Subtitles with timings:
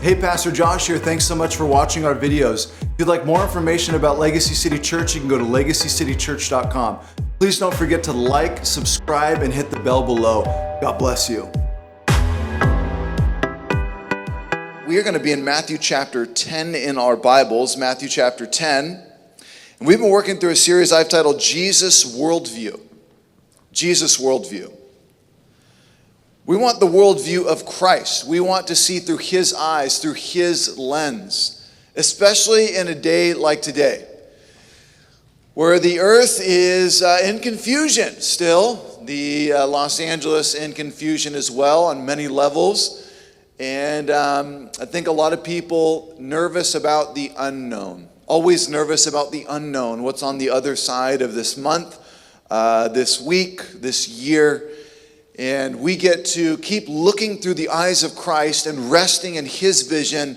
[0.00, 0.96] Hey, Pastor Josh here.
[0.96, 2.72] Thanks so much for watching our videos.
[2.80, 7.00] If you'd like more information about Legacy City Church, you can go to legacycitychurch.com.
[7.38, 10.44] Please don't forget to like, subscribe, and hit the bell below.
[10.80, 11.42] God bless you.
[14.88, 19.06] We are going to be in Matthew chapter 10 in our Bibles, Matthew chapter 10.
[19.80, 22.80] And we've been working through a series I've titled Jesus Worldview.
[23.70, 24.79] Jesus Worldview.
[26.46, 28.26] We want the worldview of Christ.
[28.26, 33.60] We want to see through His eyes, through His lens, especially in a day like
[33.62, 34.06] today,
[35.54, 38.86] where the earth is uh, in confusion still.
[39.04, 43.10] The uh, Los Angeles in confusion as well on many levels.
[43.58, 49.30] And um, I think a lot of people nervous about the unknown, always nervous about
[49.30, 51.98] the unknown, what's on the other side of this month,
[52.50, 54.70] uh, this week, this year.
[55.40, 59.88] And we get to keep looking through the eyes of Christ and resting in His
[59.88, 60.36] vision,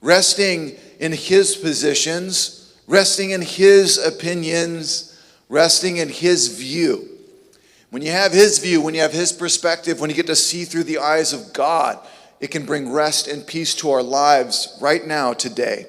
[0.00, 7.08] resting in His positions, resting in His opinions, resting in His view.
[7.90, 10.64] When you have His view, when you have His perspective, when you get to see
[10.64, 11.98] through the eyes of God,
[12.38, 15.86] it can bring rest and peace to our lives right now, today.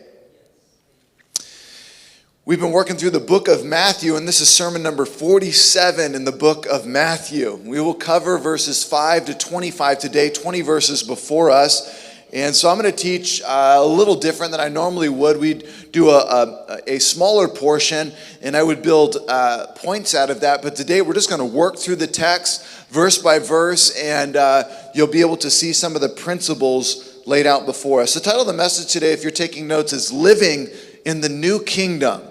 [2.47, 6.23] We've been working through the book of Matthew, and this is sermon number 47 in
[6.23, 7.55] the book of Matthew.
[7.55, 12.09] We will cover verses 5 to 25 today, 20 verses before us.
[12.31, 15.41] And so I'm going to teach uh, a little different than I normally would.
[15.41, 20.39] We'd do a, a, a smaller portion, and I would build uh, points out of
[20.39, 20.61] that.
[20.61, 24.63] But today we're just going to work through the text verse by verse, and uh,
[24.95, 28.13] you'll be able to see some of the principles laid out before us.
[28.13, 30.69] The title of the message today, if you're taking notes, is Living
[31.03, 32.21] in the New Kingdom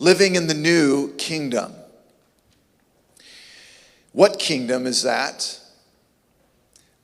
[0.00, 1.72] living in the new kingdom.
[4.12, 5.60] What kingdom is that?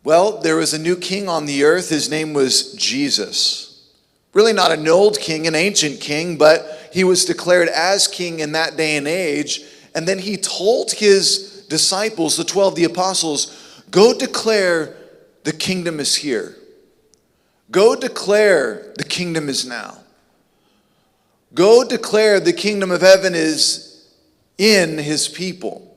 [0.02, 1.90] Well, there was a new king on the earth.
[1.90, 3.92] His name was Jesus.
[4.32, 8.52] Really, not an old king, an ancient king, but he was declared as king in
[8.52, 9.62] that day and age.
[9.94, 14.96] And then he told his disciples, the 12, the apostles, go declare
[15.44, 16.56] the kingdom is here.
[17.70, 19.95] Go declare the kingdom is now.
[21.56, 24.06] Go declare the kingdom of heaven is
[24.58, 25.96] in his people.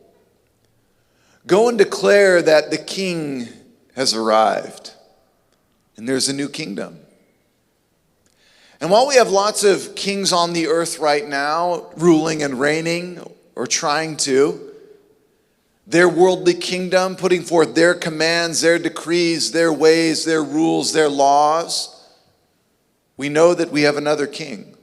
[1.45, 3.49] Go and declare that the king
[3.93, 4.93] has arrived
[5.97, 6.97] and there's a new kingdom.
[8.79, 13.21] And while we have lots of kings on the earth right now, ruling and reigning
[13.55, 14.71] or trying to,
[15.85, 22.09] their worldly kingdom, putting forth their commands, their decrees, their ways, their rules, their laws,
[23.17, 24.77] we know that we have another king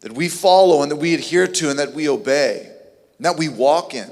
[0.00, 2.70] that we follow and that we adhere to and that we obey,
[3.16, 4.10] and that we walk in.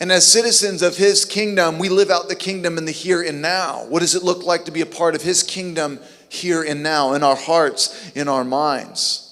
[0.00, 3.40] And as citizens of His kingdom, we live out the kingdom in the here and
[3.40, 3.84] now.
[3.86, 7.14] What does it look like to be a part of His kingdom here and now,
[7.14, 9.24] in our hearts, in our minds?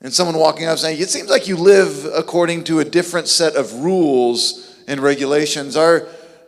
[0.00, 3.56] And someone walking up saying, It seems like you live according to a different set
[3.56, 5.76] of rules and regulations.
[5.76, 6.06] Are,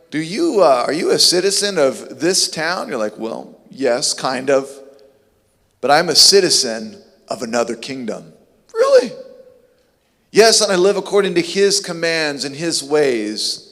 [0.09, 2.87] do you, uh, are you a citizen of this town?
[2.87, 4.80] You're like, Well, yes, kind of
[5.81, 8.33] but I'm a citizen of another kingdom.
[8.73, 9.11] Really?
[10.31, 13.67] Yes, and I live according to his commands and his ways.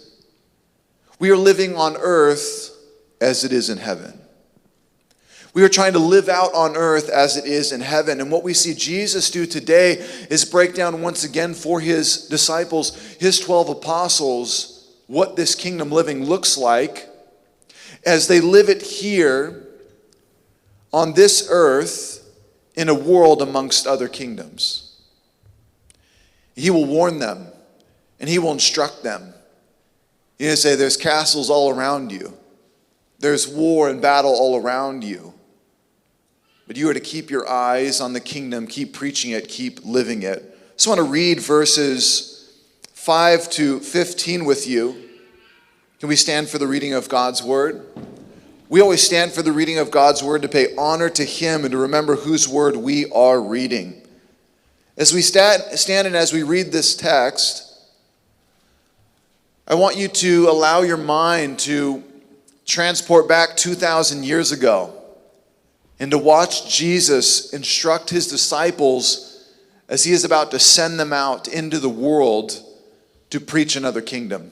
[1.20, 2.76] We are living on earth
[3.22, 4.20] as it is in heaven.
[5.54, 8.22] We are trying to live out on earth as it is in heaven.
[8.22, 9.94] And what we see Jesus do today
[10.30, 16.26] is break down once again for his disciples, his 12 apostles, what this kingdom living
[16.26, 17.08] looks like
[18.06, 19.69] as they live it here
[20.92, 22.28] on this earth
[22.76, 24.96] in a world amongst other kingdoms.
[26.56, 27.48] He will warn them
[28.20, 29.34] and he will instruct them.
[30.38, 32.34] He'll say, There's castles all around you,
[33.20, 35.34] there's war and battle all around you.
[36.68, 40.22] But you are to keep your eyes on the kingdom, keep preaching it, keep living
[40.22, 40.56] it.
[40.56, 42.62] I just want to read verses
[42.94, 45.10] 5 to 15 with you.
[46.00, 47.88] Can we stand for the reading of God's word?
[48.70, 51.72] We always stand for the reading of God's word to pay honor to Him and
[51.72, 54.00] to remember whose word we are reading.
[54.96, 57.66] As we stand, and as we read this text,
[59.68, 62.04] I want you to allow your mind to
[62.68, 64.94] transport back 2,000 years ago
[66.00, 69.52] and to watch Jesus instruct his disciples
[69.88, 72.62] as he is about to send them out into the world
[73.32, 74.52] to preach another kingdom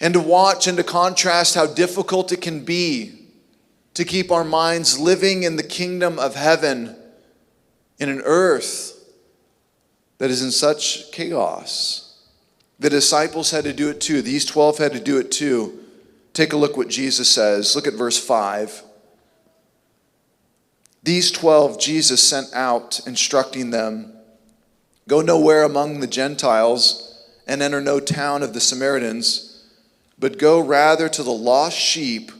[0.00, 3.26] and to watch and to contrast how difficult it can be
[3.94, 6.94] to keep our minds living in the kingdom of heaven
[7.98, 8.92] in an earth
[10.18, 12.20] that is in such chaos.
[12.78, 14.20] The disciples had to do it too.
[14.20, 15.80] These 12 had to do it too.
[16.34, 17.74] take a look what Jesus says.
[17.74, 18.82] Look at verse 5.
[21.02, 24.12] These 12 Jesus sent out, instructing them
[25.08, 29.45] Go nowhere among the Gentiles and enter no town of the Samaritans,
[30.18, 32.30] but go rather to the lost sheep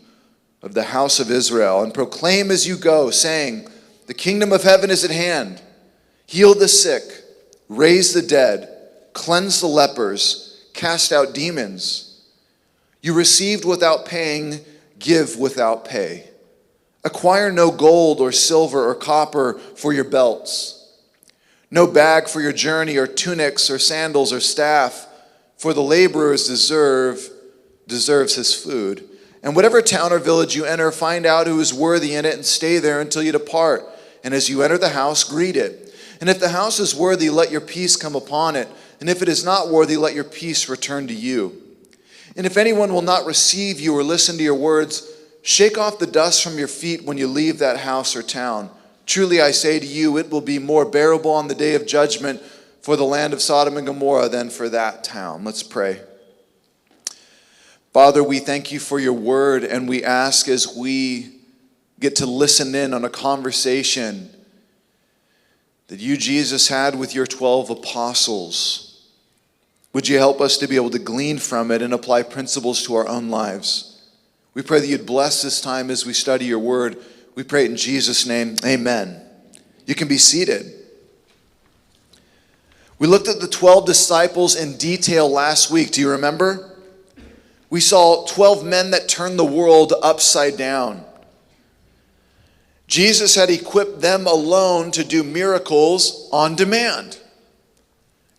[0.62, 3.68] of the house of Israel, and proclaim as you go, saying,
[4.06, 5.62] The kingdom of heaven is at hand.
[6.26, 7.02] Heal the sick,
[7.68, 8.68] raise the dead,
[9.12, 12.24] cleanse the lepers, cast out demons.
[13.00, 14.60] You received without paying,
[14.98, 16.28] give without pay.
[17.04, 20.72] Acquire no gold or silver or copper for your belts,
[21.70, 25.06] no bag for your journey, or tunics or sandals or staff,
[25.56, 27.30] for the laborers deserve
[27.86, 29.08] deserves his food.
[29.42, 32.44] And whatever town or village you enter, find out who is worthy in it and
[32.44, 33.84] stay there until you depart.
[34.24, 35.94] And as you enter the house, greet it.
[36.20, 38.68] And if the house is worthy, let your peace come upon it.
[39.00, 41.62] And if it is not worthy, let your peace return to you.
[42.36, 45.08] And if anyone will not receive you or listen to your words,
[45.42, 48.70] shake off the dust from your feet when you leave that house or town.
[49.06, 52.42] Truly I say to you, it will be more bearable on the day of judgment
[52.80, 55.44] for the land of Sodom and Gomorrah than for that town.
[55.44, 56.00] Let's pray.
[57.96, 61.30] Father, we thank you for your word, and we ask as we
[61.98, 64.28] get to listen in on a conversation
[65.88, 69.08] that you, Jesus, had with your 12 apostles.
[69.94, 72.94] Would you help us to be able to glean from it and apply principles to
[72.96, 74.06] our own lives?
[74.52, 76.98] We pray that you'd bless this time as we study your word.
[77.34, 78.56] We pray in Jesus' name.
[78.62, 79.22] Amen.
[79.86, 80.70] You can be seated.
[82.98, 85.92] We looked at the 12 disciples in detail last week.
[85.92, 86.75] Do you remember?
[87.70, 91.04] We saw 12 men that turned the world upside down.
[92.86, 97.18] Jesus had equipped them alone to do miracles on demand.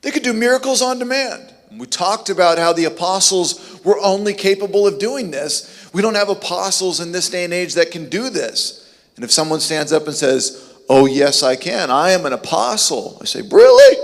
[0.01, 1.53] They could do miracles on demand.
[1.71, 5.89] We talked about how the apostles were only capable of doing this.
[5.93, 8.95] We don't have apostles in this day and age that can do this.
[9.15, 13.17] And if someone stands up and says, Oh, yes, I can, I am an apostle,
[13.21, 13.97] I say, Really?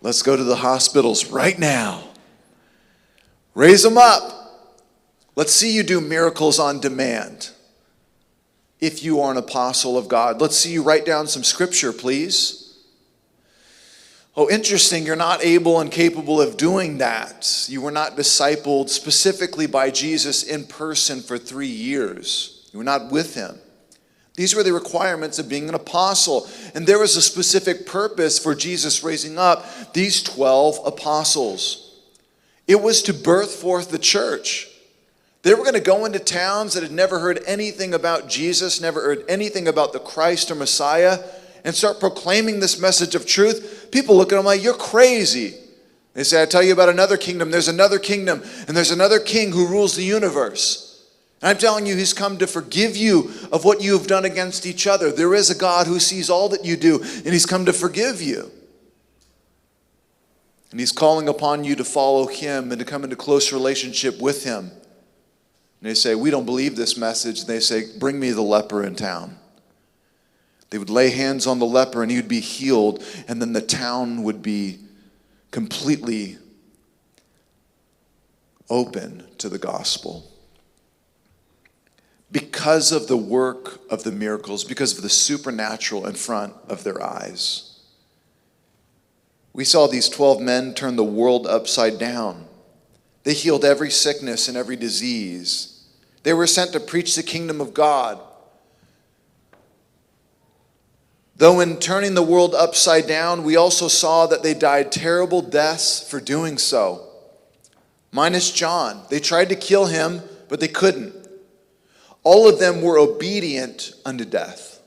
[0.00, 2.02] Let's go to the hospitals right now.
[3.54, 4.42] Raise them up.
[5.34, 7.50] Let's see you do miracles on demand.
[8.80, 12.62] If you are an apostle of God, let's see you write down some scripture, please.
[14.34, 17.66] Oh, interesting, you're not able and capable of doing that.
[17.68, 23.12] You were not discipled specifically by Jesus in person for three years, you were not
[23.12, 23.58] with him.
[24.34, 26.48] These were the requirements of being an apostle.
[26.74, 31.81] And there was a specific purpose for Jesus raising up these 12 apostles.
[32.66, 34.68] It was to birth forth the church.
[35.42, 39.00] They were going to go into towns that had never heard anything about Jesus, never
[39.00, 41.18] heard anything about the Christ or Messiah,
[41.64, 43.88] and start proclaiming this message of truth.
[43.90, 45.54] People look at them like, You're crazy.
[46.14, 47.50] They say, I tell you about another kingdom.
[47.50, 51.08] There's another kingdom, and there's another king who rules the universe.
[51.40, 54.66] And I'm telling you, he's come to forgive you of what you have done against
[54.66, 55.10] each other.
[55.10, 58.22] There is a God who sees all that you do, and he's come to forgive
[58.22, 58.50] you.
[60.72, 64.42] And he's calling upon you to follow him and to come into close relationship with
[64.42, 64.70] him.
[64.70, 67.40] And they say, We don't believe this message.
[67.40, 69.36] And they say, Bring me the leper in town.
[70.70, 73.60] They would lay hands on the leper and he would be healed, and then the
[73.60, 74.78] town would be
[75.50, 76.38] completely
[78.70, 80.30] open to the gospel.
[82.30, 87.02] Because of the work of the miracles, because of the supernatural in front of their
[87.02, 87.71] eyes.
[89.52, 92.46] We saw these 12 men turn the world upside down.
[93.24, 95.86] They healed every sickness and every disease.
[96.22, 98.20] They were sent to preach the kingdom of God.
[101.36, 106.08] Though in turning the world upside down, we also saw that they died terrible deaths
[106.08, 107.08] for doing so.
[108.12, 109.02] Minus John.
[109.10, 111.14] They tried to kill him, but they couldn't.
[112.22, 114.80] All of them were obedient unto death,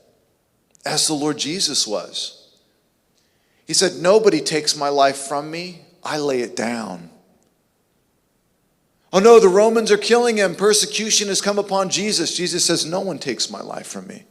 [0.84, 2.35] as the Lord Jesus was.
[3.66, 7.10] He said, Nobody takes my life from me, I lay it down.
[9.12, 10.54] Oh no, the Romans are killing him.
[10.54, 12.36] Persecution has come upon Jesus.
[12.36, 14.24] Jesus says, No one takes my life from me.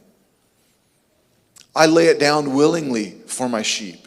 [1.74, 4.06] I lay it down willingly for my sheep.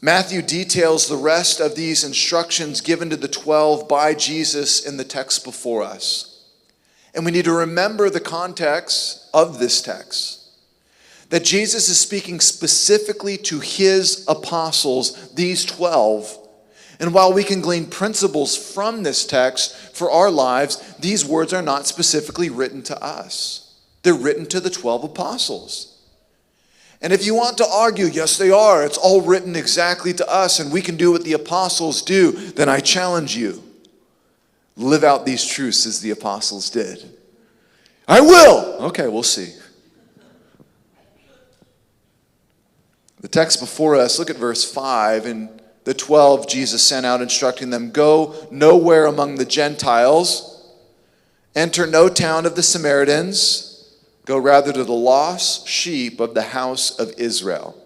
[0.00, 5.04] Matthew details the rest of these instructions given to the 12 by Jesus in the
[5.04, 6.44] text before us.
[7.14, 10.41] And we need to remember the context of this text
[11.32, 16.36] that Jesus is speaking specifically to his apostles, these 12.
[17.00, 21.62] And while we can glean principles from this text for our lives, these words are
[21.62, 23.80] not specifically written to us.
[24.02, 26.02] They're written to the 12 apostles.
[27.00, 30.60] And if you want to argue, yes, they are, it's all written exactly to us,
[30.60, 33.62] and we can do what the apostles do, then I challenge you.
[34.76, 37.08] Live out these truths as the apostles did.
[38.06, 38.76] I will.
[38.88, 39.54] Okay, we'll see.
[43.22, 45.26] The text before us, look at verse 5.
[45.26, 50.70] In the 12, Jesus sent out instructing them Go nowhere among the Gentiles,
[51.54, 53.72] enter no town of the Samaritans
[54.24, 57.76] Go rather to the lost sheep of the house of Israel.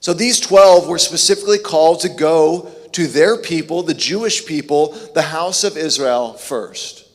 [0.00, 5.22] So these 12 were specifically called to go to their people, the Jewish people, the
[5.22, 7.08] house of Israel first.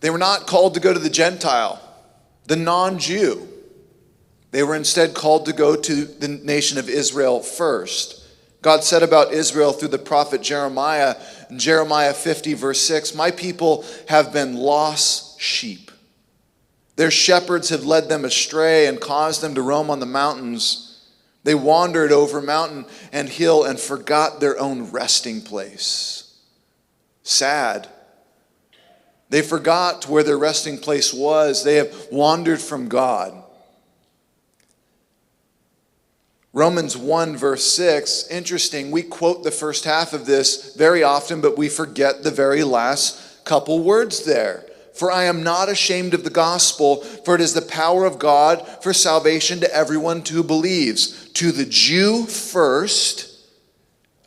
[0.00, 1.80] They were not called to go to the Gentile,
[2.46, 3.48] the non Jew.
[4.52, 8.22] They were instead called to go to the nation of Israel first.
[8.60, 11.16] God said about Israel through the prophet Jeremiah
[11.50, 15.90] in Jeremiah 50, verse 6 My people have been lost sheep.
[16.96, 21.00] Their shepherds have led them astray and caused them to roam on the mountains.
[21.44, 26.38] They wandered over mountain and hill and forgot their own resting place.
[27.22, 27.88] Sad.
[29.30, 31.64] They forgot where their resting place was.
[31.64, 33.41] They have wandered from God.
[36.54, 38.90] Romans 1, verse 6, interesting.
[38.90, 43.44] We quote the first half of this very often, but we forget the very last
[43.44, 44.66] couple words there.
[44.92, 48.66] For I am not ashamed of the gospel, for it is the power of God
[48.82, 53.32] for salvation to everyone who believes, to the Jew first,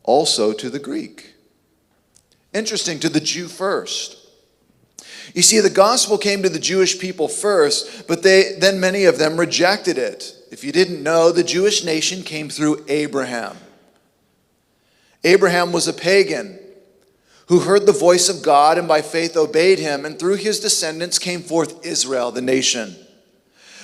[0.03, 1.35] also to the Greek.
[2.55, 4.17] Interesting, to the Jew first.
[5.35, 9.19] You see, the gospel came to the Jewish people first, but they, then many of
[9.19, 10.35] them rejected it.
[10.55, 13.57] If you didn't know, the Jewish nation came through Abraham.
[15.25, 16.57] Abraham was a pagan
[17.47, 21.19] who heard the voice of God and by faith obeyed him, and through his descendants
[21.19, 22.95] came forth Israel, the nation.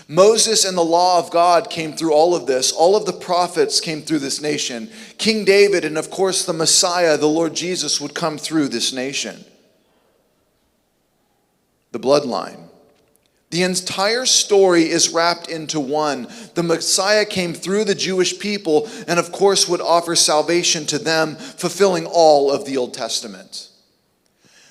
[0.07, 2.71] Moses and the law of God came through all of this.
[2.71, 4.89] All of the prophets came through this nation.
[5.17, 9.43] King David and, of course, the Messiah, the Lord Jesus, would come through this nation.
[11.91, 12.70] The bloodline.
[13.51, 16.27] The entire story is wrapped into one.
[16.55, 21.35] The Messiah came through the Jewish people and, of course, would offer salvation to them,
[21.35, 23.67] fulfilling all of the Old Testament.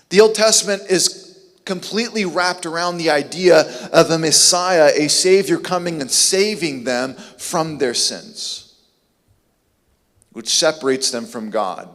[0.09, 6.01] The Old Testament is completely wrapped around the idea of a Messiah, a Savior coming
[6.01, 8.77] and saving them from their sins,
[10.33, 11.89] which separates them from God.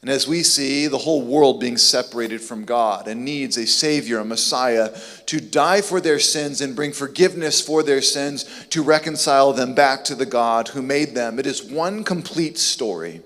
[0.00, 4.20] And as we see the whole world being separated from God and needs a Savior,
[4.20, 9.52] a Messiah, to die for their sins and bring forgiveness for their sins to reconcile
[9.52, 13.22] them back to the God who made them, it is one complete story.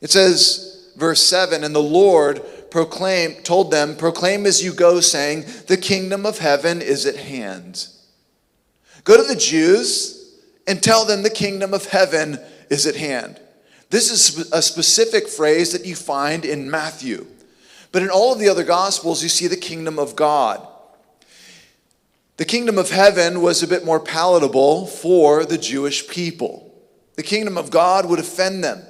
[0.00, 5.44] It says, verse 7 And the Lord proclaim, told them, Proclaim as you go, saying,
[5.68, 7.86] The kingdom of heaven is at hand.
[9.04, 13.40] Go to the Jews and tell them the kingdom of heaven is at hand.
[13.90, 17.26] This is a specific phrase that you find in Matthew.
[17.92, 20.66] But in all of the other Gospels, you see the kingdom of God.
[22.36, 26.72] The kingdom of heaven was a bit more palatable for the Jewish people.
[27.16, 28.82] The kingdom of God would offend them.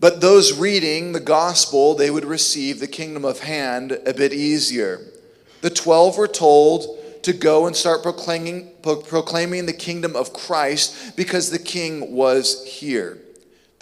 [0.00, 5.00] But those reading the gospel, they would receive the kingdom of hand a bit easier.
[5.60, 11.50] The 12 were told to go and start proclaiming, proclaiming the kingdom of Christ because
[11.50, 13.18] the king was here.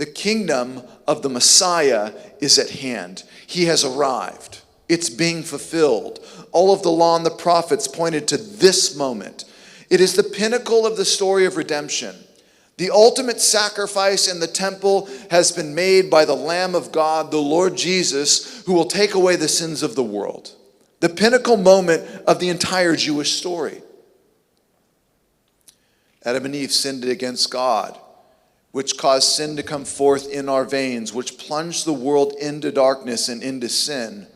[0.03, 3.23] The kingdom of the Messiah is at hand.
[3.47, 4.63] He has arrived.
[4.89, 6.19] It's being fulfilled.
[6.51, 9.45] All of the law and the prophets pointed to this moment.
[9.91, 12.17] It is the pinnacle of the story of redemption.
[12.79, 17.37] The ultimate sacrifice in the temple has been made by the Lamb of God, the
[17.37, 20.51] Lord Jesus, who will take away the sins of the world.
[20.99, 23.83] The pinnacle moment of the entire Jewish story.
[26.25, 28.01] Adam and Eve sinned against God
[28.73, 33.29] which caused sin to come forth in our veins, which plunged the world into darkness
[33.29, 34.27] and into sin.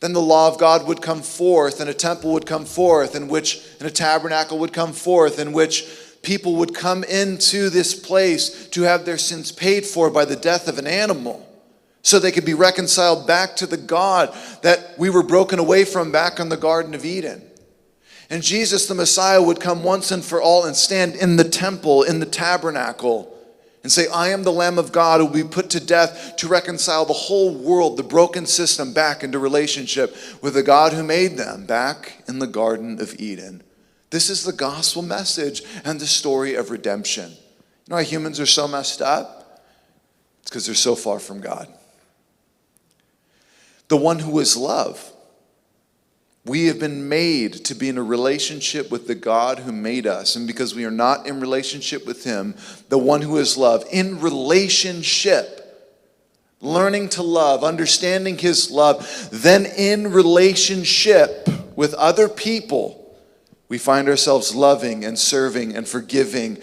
[0.00, 3.26] Then the law of God would come forth, and a temple would come forth, in
[3.26, 5.86] which and a tabernacle would come forth, in which
[6.22, 10.68] people would come into this place to have their sins paid for by the death
[10.68, 11.44] of an animal
[12.02, 16.12] so they could be reconciled back to the God that we were broken away from
[16.12, 17.42] back in the Garden of Eden.
[18.30, 22.02] And Jesus, the Messiah, would come once and for all and stand in the temple,
[22.02, 23.34] in the tabernacle,
[23.82, 26.48] and say, I am the Lamb of God who will be put to death to
[26.48, 31.38] reconcile the whole world, the broken system, back into relationship with the God who made
[31.38, 33.62] them, back in the Garden of Eden.
[34.10, 37.30] This is the gospel message and the story of redemption.
[37.30, 39.64] You know why humans are so messed up?
[40.42, 41.68] It's because they're so far from God.
[43.88, 45.12] The one who is love
[46.44, 50.36] We have been made to be in a relationship with the God who made us.
[50.36, 52.54] And because we are not in relationship with Him,
[52.88, 55.58] the one who is love, in relationship,
[56.60, 63.16] learning to love, understanding His love, then in relationship with other people,
[63.68, 66.58] we find ourselves loving and serving and forgiving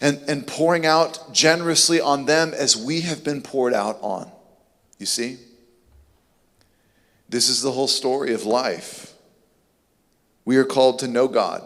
[0.00, 4.30] and, and pouring out generously on them as we have been poured out on.
[4.98, 5.38] You see?
[7.28, 9.12] This is the whole story of life.
[10.44, 11.62] We are called to know God,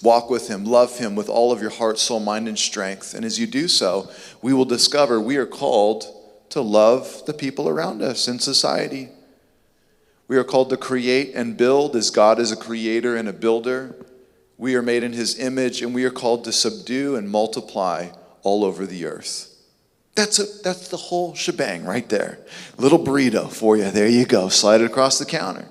[0.00, 3.14] walk with Him, love Him with all of your heart, soul, mind, and strength.
[3.14, 4.08] And as you do so,
[4.42, 6.04] we will discover we are called
[6.50, 9.08] to love the people around us in society.
[10.28, 13.96] We are called to create and build as God is a creator and a builder.
[14.56, 18.10] We are made in His image, and we are called to subdue and multiply
[18.42, 19.55] all over the earth.
[20.16, 22.38] That's, a, that's the whole shebang right there.
[22.78, 23.90] Little burrito for you.
[23.90, 24.48] There you go.
[24.48, 25.68] Slide it across the counter.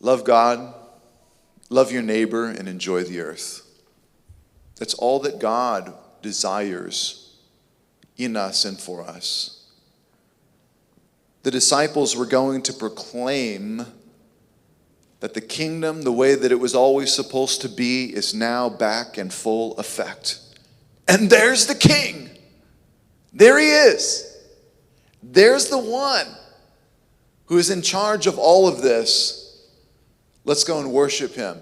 [0.00, 0.74] Love God,
[1.70, 3.62] love your neighbor, and enjoy the earth.
[4.76, 7.36] That's all that God desires
[8.16, 9.64] in us and for us.
[11.42, 13.86] The disciples were going to proclaim
[15.20, 19.18] that the kingdom, the way that it was always supposed to be, is now back
[19.18, 20.40] in full effect.
[21.08, 22.28] And there's the king.
[23.32, 24.36] There he is.
[25.22, 26.26] There's the one
[27.46, 29.48] who is in charge of all of this
[30.48, 31.58] Let's go and worship him.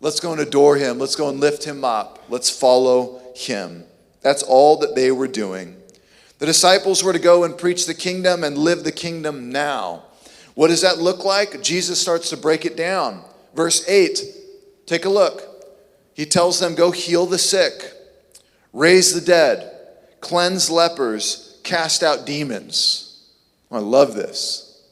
[0.00, 0.98] Let's go and adore him.
[0.98, 2.24] Let's go and lift him up.
[2.30, 3.84] Let's follow him.
[4.22, 5.76] That's all that they were doing.
[6.38, 10.04] The disciples were to go and preach the kingdom and live the kingdom now.
[10.54, 11.62] What does that look like?
[11.62, 13.22] Jesus starts to break it down.
[13.54, 14.22] Verse 8,
[14.86, 15.42] take a look.
[16.14, 17.92] He tells them, Go heal the sick,
[18.72, 19.70] raise the dead,
[20.20, 23.26] cleanse lepers, cast out demons.
[23.70, 24.82] I love this.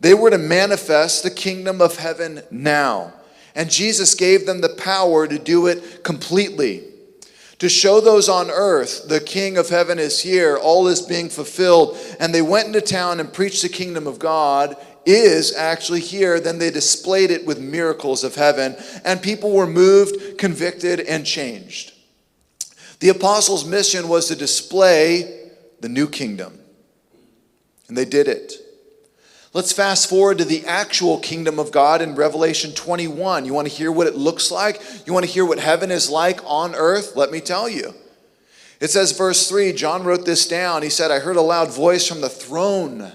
[0.00, 3.14] They were to manifest the kingdom of heaven now.
[3.54, 6.84] And Jesus gave them the power to do it completely.
[7.60, 11.96] To show those on earth, the King of heaven is here, all is being fulfilled.
[12.18, 16.40] And they went into town and preached the kingdom of God is actually here.
[16.40, 21.91] Then they displayed it with miracles of heaven, and people were moved, convicted, and changed.
[23.02, 25.48] The apostles' mission was to display
[25.80, 26.56] the new kingdom,
[27.88, 28.52] and they did it.
[29.52, 33.44] Let's fast forward to the actual kingdom of God in Revelation 21.
[33.44, 34.80] You want to hear what it looks like?
[35.04, 37.16] You want to hear what heaven is like on earth?
[37.16, 37.92] Let me tell you.
[38.78, 40.84] It says, verse 3, John wrote this down.
[40.84, 43.10] He said, I heard a loud voice from the throne,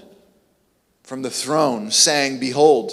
[1.02, 2.92] from the throne, saying, Behold,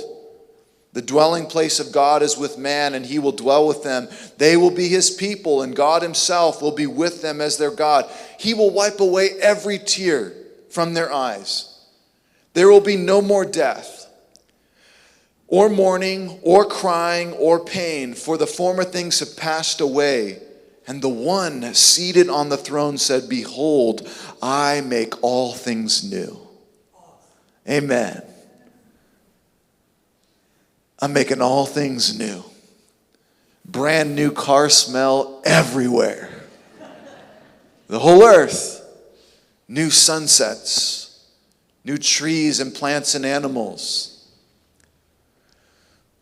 [0.96, 4.08] the dwelling place of God is with man, and he will dwell with them.
[4.38, 8.10] They will be his people, and God himself will be with them as their God.
[8.40, 10.32] He will wipe away every tear
[10.70, 11.86] from their eyes.
[12.54, 14.08] There will be no more death,
[15.50, 20.42] or mourning, or crying, or pain, for the former things have passed away.
[20.88, 24.08] And the one seated on the throne said, Behold,
[24.42, 26.40] I make all things new.
[27.68, 28.22] Amen.
[31.06, 32.44] I'm making all things new.
[33.64, 36.30] Brand new car smell everywhere.
[37.88, 38.82] The whole earth.
[39.68, 41.06] New sunsets
[41.86, 44.28] new trees and plants and animals,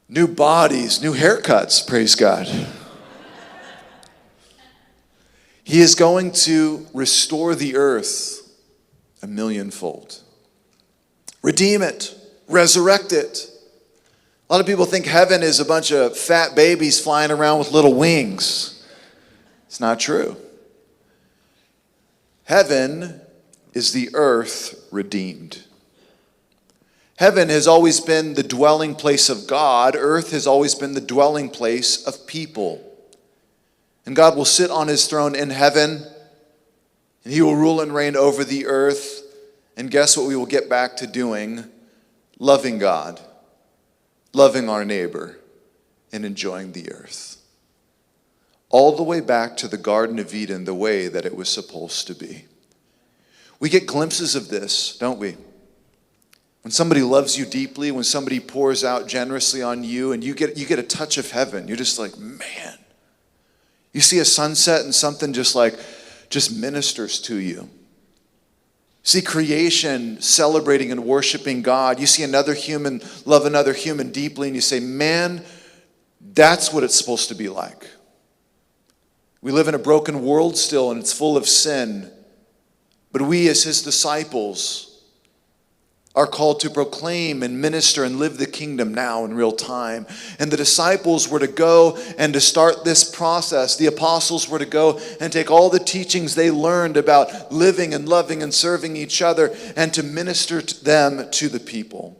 [0.10, 2.46] new bodies, new haircuts, praise God.
[5.64, 8.42] he is going to restore the earth
[9.22, 10.22] a millionfold,
[11.42, 12.14] redeem it,
[12.50, 13.50] resurrect it.
[14.50, 17.72] A lot of people think heaven is a bunch of fat babies flying around with
[17.72, 18.86] little wings.
[19.68, 20.38] It's not true.
[22.44, 23.22] Heaven
[23.74, 25.64] is the earth redeemed.
[27.18, 31.50] Heaven has always been the dwelling place of God, earth has always been the dwelling
[31.50, 32.84] place of people.
[34.06, 36.06] And God will sit on his throne in heaven,
[37.24, 39.22] and he will rule and reign over the earth.
[39.78, 41.64] And guess what we will get back to doing?
[42.40, 43.22] Loving God,
[44.34, 45.38] loving our neighbor,
[46.12, 47.38] and enjoying the earth.
[48.70, 52.08] All the way back to the Garden of Eden, the way that it was supposed
[52.08, 52.46] to be.
[53.60, 55.38] We get glimpses of this, don't we?
[56.64, 60.58] When somebody loves you deeply, when somebody pours out generously on you, and you get,
[60.58, 62.78] you get a touch of heaven, you're just like, man.
[63.92, 65.78] You see a sunset and something just like,
[66.30, 67.70] just ministers to you.
[69.04, 72.00] See creation celebrating and worshiping God.
[72.00, 75.44] You see another human love another human deeply, and you say, man,
[76.34, 77.90] that's what it's supposed to be like.
[79.42, 82.10] We live in a broken world still, and it's full of sin.
[83.12, 84.93] But we, as his disciples,
[86.16, 90.06] are called to proclaim and minister and live the kingdom now in real time.
[90.38, 93.76] And the disciples were to go and to start this process.
[93.76, 98.08] The apostles were to go and take all the teachings they learned about living and
[98.08, 102.20] loving and serving each other and to minister to them to the people.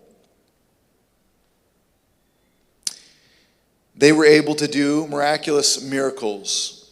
[3.96, 6.92] They were able to do miraculous miracles.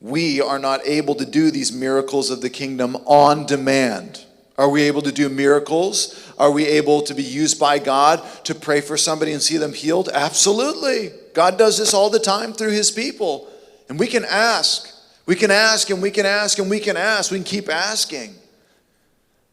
[0.00, 4.24] We are not able to do these miracles of the kingdom on demand.
[4.58, 6.32] Are we able to do miracles?
[6.36, 9.72] Are we able to be used by God to pray for somebody and see them
[9.72, 10.10] healed?
[10.12, 11.12] Absolutely.
[11.32, 13.48] God does this all the time through his people.
[13.88, 14.92] And we can ask.
[15.26, 17.30] We can ask and we can ask and we can ask.
[17.30, 18.34] We can keep asking.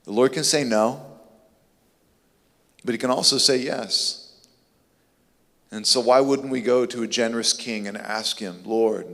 [0.05, 1.05] The Lord can say no,
[2.83, 4.21] but he can also say yes.
[5.71, 9.07] And so, why wouldn't we go to a generous king and ask him, Lord,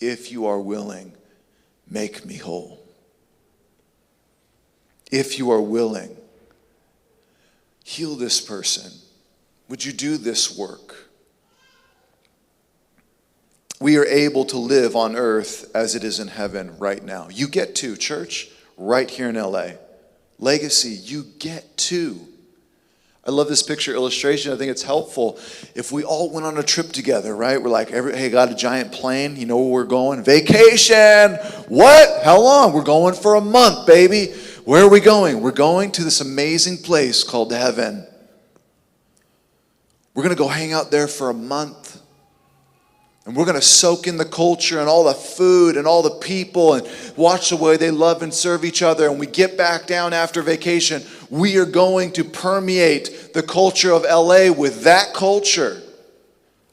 [0.00, 1.14] if you are willing,
[1.90, 2.77] make me whole?
[5.10, 6.16] If you are willing,
[7.84, 8.92] heal this person.
[9.68, 11.08] Would you do this work?
[13.80, 17.28] We are able to live on earth as it is in heaven right now.
[17.30, 19.70] You get to, church, right here in LA.
[20.38, 22.18] Legacy, you get to.
[23.24, 24.52] I love this picture illustration.
[24.52, 25.38] I think it's helpful
[25.74, 27.62] if we all went on a trip together, right?
[27.62, 29.36] We're like, every, hey, got a giant plane.
[29.36, 30.24] You know where we're going?
[30.24, 31.34] Vacation.
[31.68, 32.24] What?
[32.24, 32.72] How long?
[32.72, 34.32] We're going for a month, baby.
[34.68, 35.40] Where are we going?
[35.40, 38.06] We're going to this amazing place called heaven.
[40.12, 41.98] We're going to go hang out there for a month.
[43.24, 46.18] And we're going to soak in the culture and all the food and all the
[46.20, 49.08] people and watch the way they love and serve each other.
[49.08, 51.02] And we get back down after vacation.
[51.30, 55.80] We are going to permeate the culture of LA with that culture.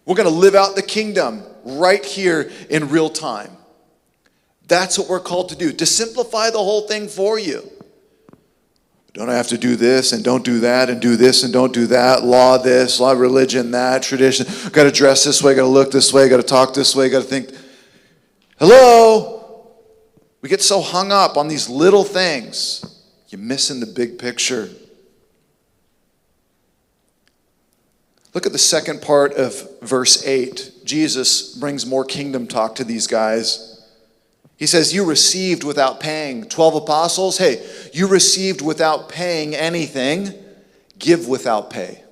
[0.05, 3.55] We're going to live out the kingdom right here in real time.
[4.67, 7.71] That's what we're called to do, to simplify the whole thing for you.
[9.15, 11.73] Don't I have to do this and don't do that and do this and don't
[11.73, 12.25] do that?
[12.25, 14.45] Law this, law religion that, tradition.
[14.73, 17.07] Got to dress this way, got to look this way, got to talk this way,
[17.09, 17.49] got to think.
[18.59, 19.71] Hello?
[20.41, 22.83] We get so hung up on these little things.
[23.29, 24.69] You're missing the big picture.
[28.33, 30.81] Look at the second part of verse 8.
[30.83, 33.74] Jesus brings more kingdom talk to these guys.
[34.57, 36.47] He says, You received without paying.
[36.47, 40.33] 12 apostles, hey, you received without paying anything,
[40.97, 42.03] give without pay.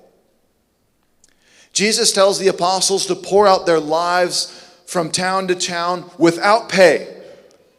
[1.72, 7.22] Jesus tells the apostles to pour out their lives from town to town without pay,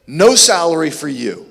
[0.07, 1.45] no salary for you.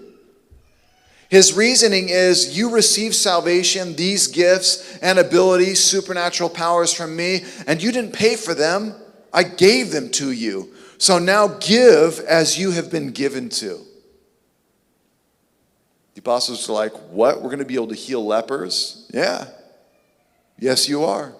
[1.31, 7.83] His reasoning is you receive salvation, these gifts and abilities, supernatural powers from me, and
[7.83, 8.95] you didn't pay for them.
[9.35, 10.73] I gave them to you.
[10.97, 13.81] So now give as you have been given to.
[16.15, 17.43] The apostles are like, What?
[17.43, 19.11] We're going to be able to heal lepers?
[19.13, 19.49] Yeah.
[20.59, 21.35] Yes, you are.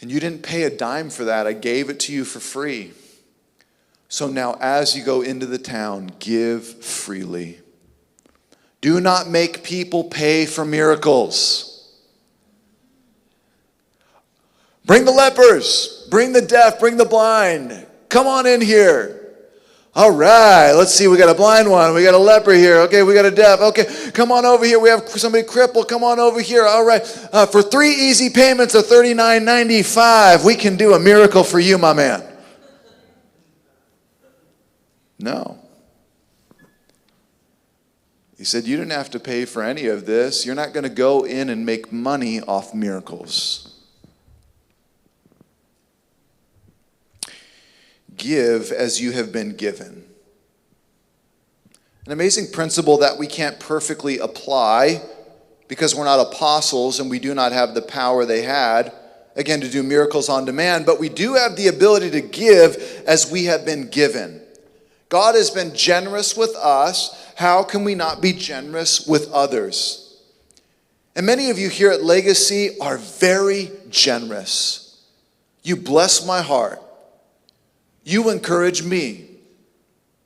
[0.00, 1.46] And you didn't pay a dime for that.
[1.46, 2.92] I gave it to you for free.
[4.08, 7.60] So now, as you go into the town, give freely.
[8.80, 11.71] Do not make people pay for miracles.
[14.84, 17.86] Bring the lepers, bring the deaf, bring the blind.
[18.08, 19.18] Come on in here.
[19.94, 21.06] All right, let's see.
[21.06, 21.94] We got a blind one.
[21.94, 22.78] We got a leper here.
[22.80, 23.60] Okay, we got a deaf.
[23.60, 24.78] Okay, come on over here.
[24.78, 25.86] We have somebody crippled.
[25.86, 26.64] Come on over here.
[26.64, 30.94] All right, uh, for three easy payments of thirty nine ninety five, we can do
[30.94, 32.22] a miracle for you, my man.
[35.18, 35.58] No.
[38.36, 40.44] He said, You didn't have to pay for any of this.
[40.44, 43.71] You're not going to go in and make money off miracles.
[48.16, 50.04] Give as you have been given.
[52.06, 55.02] An amazing principle that we can't perfectly apply
[55.68, 58.92] because we're not apostles and we do not have the power they had,
[59.36, 63.30] again, to do miracles on demand, but we do have the ability to give as
[63.30, 64.42] we have been given.
[65.08, 67.32] God has been generous with us.
[67.36, 70.20] How can we not be generous with others?
[71.14, 75.02] And many of you here at Legacy are very generous.
[75.62, 76.81] You bless my heart.
[78.04, 79.26] You encourage me.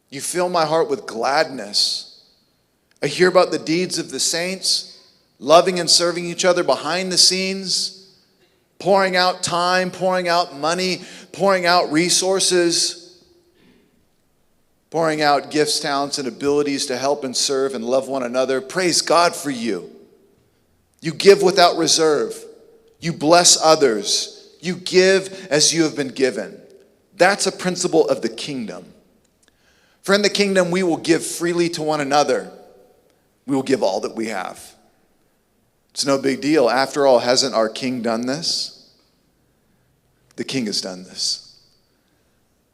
[0.09, 2.25] You fill my heart with gladness.
[3.03, 7.19] I hear about the deeds of the saints, loving and serving each other behind the
[7.19, 8.15] scenes,
[8.79, 13.23] pouring out time, pouring out money, pouring out resources,
[14.91, 18.61] pouring out gifts, talents, and abilities to help and serve and love one another.
[18.61, 19.91] Praise God for you.
[21.03, 22.35] You give without reserve.
[23.01, 24.57] You bless others.
[24.61, 26.61] You give as you have been given.
[27.17, 28.93] That's a principle of the kingdom.
[30.03, 32.53] For in the kingdom, we will give freely to one another.
[33.47, 34.75] We will give all that we have.
[35.91, 36.69] It's no big deal.
[36.69, 38.93] After all, hasn't our king done this?
[40.37, 41.59] The king has done this.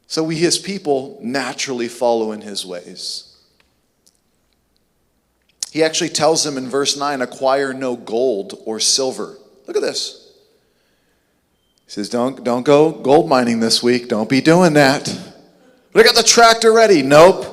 [0.07, 3.35] So we, his people, naturally follow in his ways.
[5.71, 9.37] He actually tells them in verse 9 acquire no gold or silver.
[9.65, 10.22] Look at this.
[11.93, 14.07] Says, Don't, don't go gold mining this week.
[14.07, 15.15] Don't be doing that.
[15.91, 17.03] But I got the tractor ready.
[17.03, 17.45] Nope.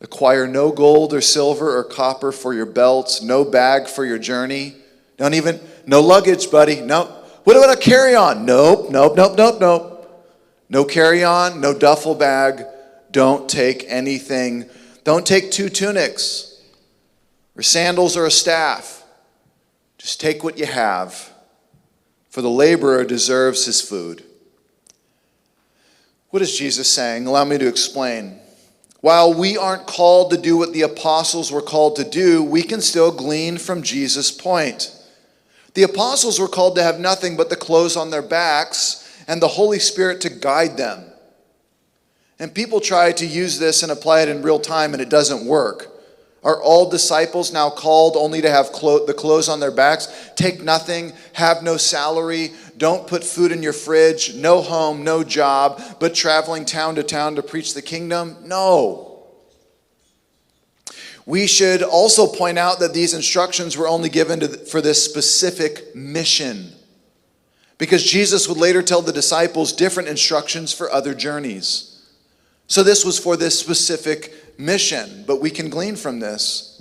[0.00, 4.74] Acquire no gold or silver or copper for your belts, no bag for your journey.
[5.16, 6.80] Don't even, no luggage, buddy.
[6.80, 7.04] No.
[7.44, 8.44] What about a carry on?
[8.44, 10.34] Nope, nope, nope, nope, nope.
[10.68, 12.64] No carry on, no duffel bag.
[13.12, 14.68] Don't take anything.
[15.04, 16.60] Don't take two tunics
[17.54, 19.04] or sandals or a staff.
[19.98, 21.31] Just take what you have,
[22.32, 24.24] for the laborer deserves his food.
[26.30, 27.26] What is Jesus saying?
[27.26, 28.38] Allow me to explain.
[29.02, 32.80] While we aren't called to do what the apostles were called to do, we can
[32.80, 34.96] still glean from Jesus' point.
[35.74, 39.48] The apostles were called to have nothing but the clothes on their backs and the
[39.48, 41.04] Holy Spirit to guide them.
[42.38, 45.44] And people try to use this and apply it in real time, and it doesn't
[45.44, 45.91] work.
[46.44, 50.08] Are all disciples now called only to have clo- the clothes on their backs?
[50.34, 55.80] Take nothing, have no salary, don't put food in your fridge, no home, no job,
[56.00, 58.36] but traveling town to town to preach the kingdom?
[58.44, 59.12] No.
[61.26, 66.72] We should also point out that these instructions were only given for this specific mission.
[67.78, 72.04] Because Jesus would later tell the disciples different instructions for other journeys.
[72.66, 76.72] So this was for this specific mission, but we can glean from this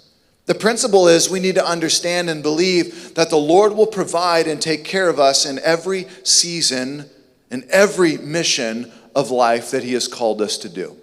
[0.51, 4.61] the principle is we need to understand and believe that the Lord will provide and
[4.61, 7.09] take care of us in every season,
[7.49, 10.97] in every mission of life that He has called us to do.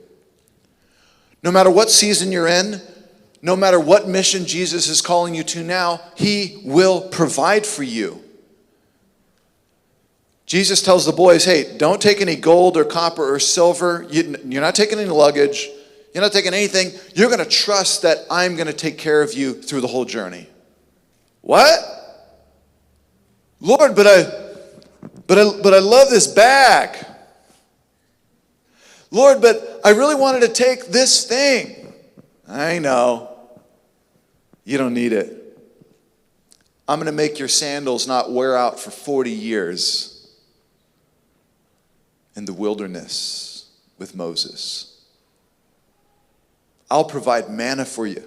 [1.42, 2.82] No matter what season you're in,
[3.40, 8.22] no matter what mission Jesus is calling you to now, He will provide for you.
[10.44, 14.06] Jesus tells the boys, hey, don't take any gold or copper or silver.
[14.10, 15.70] You're not taking any luggage.
[16.14, 16.92] You're not taking anything.
[17.14, 20.04] You're going to trust that I'm going to take care of you through the whole
[20.04, 20.46] journey.
[21.42, 21.80] What?
[23.60, 24.48] Lord, but I
[25.26, 27.04] but I but I love this bag.
[29.10, 31.92] Lord, but I really wanted to take this thing.
[32.46, 33.38] I know.
[34.64, 35.58] You don't need it.
[36.86, 40.36] I'm going to make your sandals not wear out for 40 years
[42.34, 44.87] in the wilderness with Moses.
[46.90, 48.22] I'll provide manna for you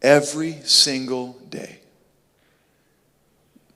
[0.00, 1.80] every single day.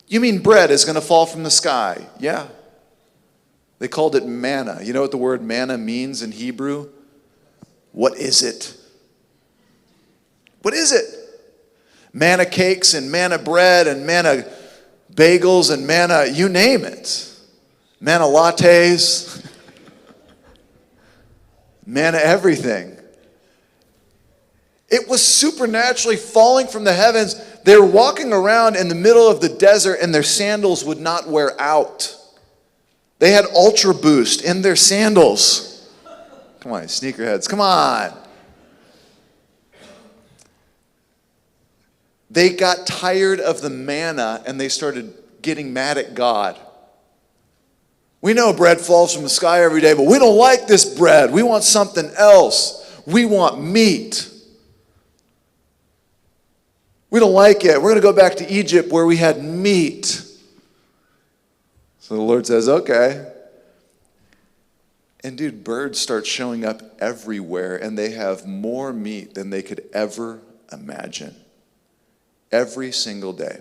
[0.06, 2.06] You mean bread is going to fall from the sky?
[2.18, 2.46] Yeah.
[3.78, 4.80] They called it manna.
[4.82, 6.90] You know what the word manna means in Hebrew?
[7.92, 8.74] What is it?
[10.62, 11.04] What is it?
[12.12, 14.44] Manna cakes and manna bread and manna
[15.12, 17.34] bagels and manna, you name it.
[18.00, 19.44] Manna lattes,
[21.87, 22.97] manna everything.
[24.88, 27.35] It was supernaturally falling from the heavens.
[27.64, 31.29] They were walking around in the middle of the desert and their sandals would not
[31.29, 32.16] wear out.
[33.18, 35.90] They had Ultra Boost in their sandals.
[36.61, 38.16] Come on, sneakerheads, come on.
[42.31, 46.59] They got tired of the manna and they started getting mad at God.
[48.20, 51.31] We know bread falls from the sky every day, but we don't like this bread.
[51.31, 53.03] We want something else.
[53.07, 54.29] We want meat.
[57.11, 57.77] We don't like it.
[57.77, 60.23] We're going to go back to Egypt where we had meat.
[62.01, 63.33] So the Lord says, okay.
[65.25, 69.85] And dude, birds start showing up everywhere, and they have more meat than they could
[69.92, 70.40] ever
[70.73, 71.35] imagine.
[72.53, 73.61] Every single day.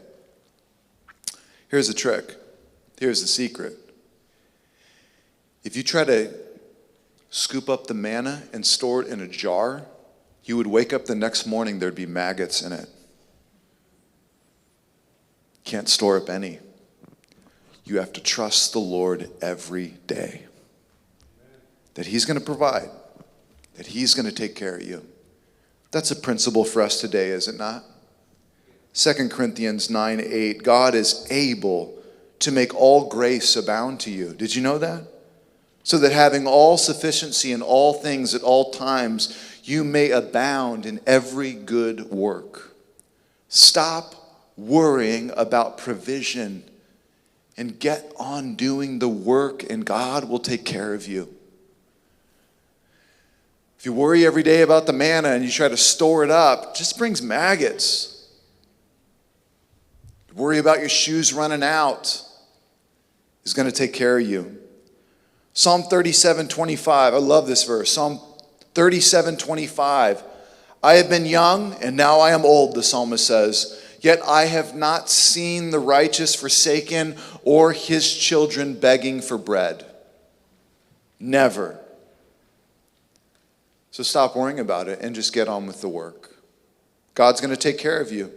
[1.70, 2.36] Here's the trick.
[3.00, 3.78] Here's the secret.
[5.64, 6.34] If you try to
[7.30, 9.84] scoop up the manna and store it in a jar,
[10.46, 12.88] you would wake up the next morning, there'd be maggots in it.
[15.68, 16.60] Can't store up any.
[17.84, 20.44] You have to trust the Lord every day.
[21.96, 22.90] That He's going to provide,
[23.76, 25.06] that He's going to take care of you.
[25.92, 27.84] That's a principle for us today, is it not?
[28.94, 32.02] 2 Corinthians 9 8, God is able
[32.40, 34.34] to make all grace abound to you.
[34.34, 35.04] Did you know that?
[35.84, 41.02] So that having all sufficiency in all things at all times, you may abound in
[41.06, 42.74] every good work.
[43.50, 44.27] Stop
[44.58, 46.63] worrying about provision
[47.56, 51.34] and get on doing the work, and God will take care of you.
[53.80, 56.70] If you worry every day about the manna and you try to store it up,
[56.70, 58.28] it just brings maggots.
[60.36, 62.22] Worry about your shoes running out.
[63.43, 64.60] He's going to take care of you.
[65.54, 67.13] Psalm 37 25.
[67.13, 67.91] I love this verse.
[67.91, 68.20] Psalm
[68.76, 70.24] 37 25.
[70.84, 73.84] I have been young and now I am old, the psalmist says.
[74.00, 79.86] Yet I have not seen the righteous forsaken or his children begging for bread.
[81.20, 81.80] Never.
[83.92, 86.36] So stop worrying about it and just get on with the work.
[87.16, 88.32] God's going to take care of you.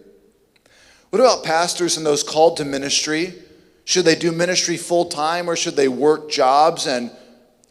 [1.10, 3.34] What about pastors and those called to ministry?
[3.84, 7.10] Should they do ministry full time or should they work jobs and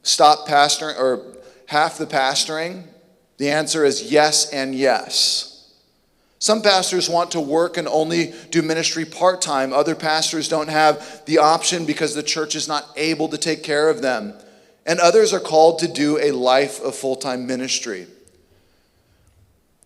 [0.04, 2.84] stop pastoring or half the pastoring?
[3.38, 5.48] The answer is yes and yes.
[6.39, 9.73] Some pastors want to work and only do ministry part time.
[9.73, 13.89] Other pastors don't have the option because the church is not able to take care
[13.89, 14.34] of them
[14.89, 18.08] and others are called to do a life of full time ministry.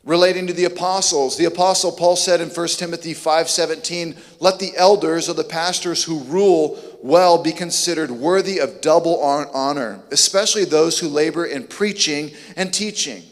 [0.06, 5.28] Relating to the apostles, the apostle Paul said in 1 Timothy 5:17, "Let the elders
[5.28, 11.10] or the pastors who rule well be considered worthy of double honor, especially those who
[11.10, 13.24] labor in preaching and teaching."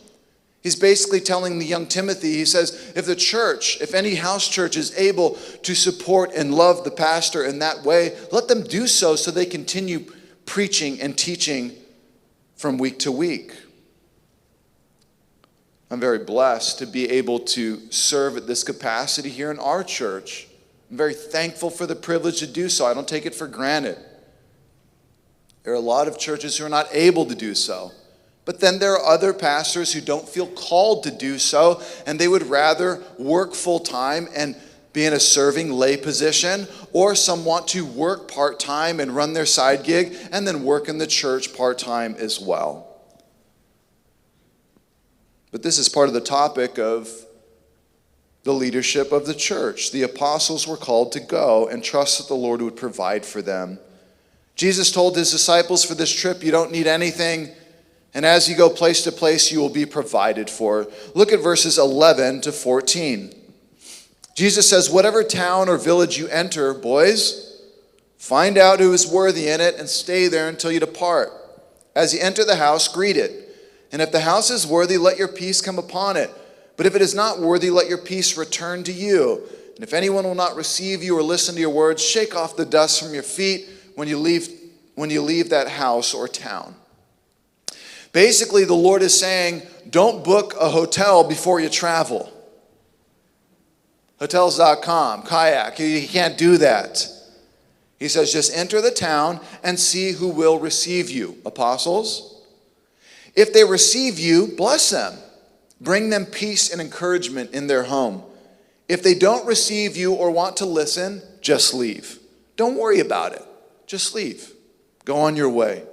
[0.61, 4.77] He's basically telling the young Timothy, he says, if the church, if any house church
[4.77, 5.31] is able
[5.63, 9.47] to support and love the pastor in that way, let them do so so they
[9.47, 10.05] continue
[10.45, 11.71] preaching and teaching
[12.55, 13.55] from week to week.
[15.89, 20.47] I'm very blessed to be able to serve at this capacity here in our church.
[20.89, 22.85] I'm very thankful for the privilege to do so.
[22.85, 23.97] I don't take it for granted.
[25.63, 27.91] There are a lot of churches who are not able to do so.
[28.45, 32.27] But then there are other pastors who don't feel called to do so, and they
[32.27, 34.55] would rather work full time and
[34.93, 39.33] be in a serving lay position, or some want to work part time and run
[39.33, 42.87] their side gig and then work in the church part time as well.
[45.51, 47.09] But this is part of the topic of
[48.43, 49.91] the leadership of the church.
[49.91, 53.79] The apostles were called to go and trust that the Lord would provide for them.
[54.55, 57.51] Jesus told his disciples for this trip, You don't need anything.
[58.13, 60.87] And as you go place to place, you will be provided for.
[61.15, 63.33] Look at verses 11 to 14.
[64.35, 67.61] Jesus says, Whatever town or village you enter, boys,
[68.17, 71.31] find out who is worthy in it and stay there until you depart.
[71.95, 73.49] As you enter the house, greet it.
[73.91, 76.29] And if the house is worthy, let your peace come upon it.
[76.77, 79.43] But if it is not worthy, let your peace return to you.
[79.75, 82.65] And if anyone will not receive you or listen to your words, shake off the
[82.65, 84.49] dust from your feet when you leave,
[84.95, 86.75] when you leave that house or town.
[88.11, 92.31] Basically, the Lord is saying, don't book a hotel before you travel.
[94.19, 97.07] Hotels.com, kayak, you can't do that.
[97.97, 101.37] He says, just enter the town and see who will receive you.
[101.45, 102.41] Apostles,
[103.35, 105.13] if they receive you, bless them.
[105.79, 108.23] Bring them peace and encouragement in their home.
[108.87, 112.19] If they don't receive you or want to listen, just leave.
[112.57, 113.43] Don't worry about it.
[113.87, 114.51] Just leave.
[115.05, 115.83] Go on your way.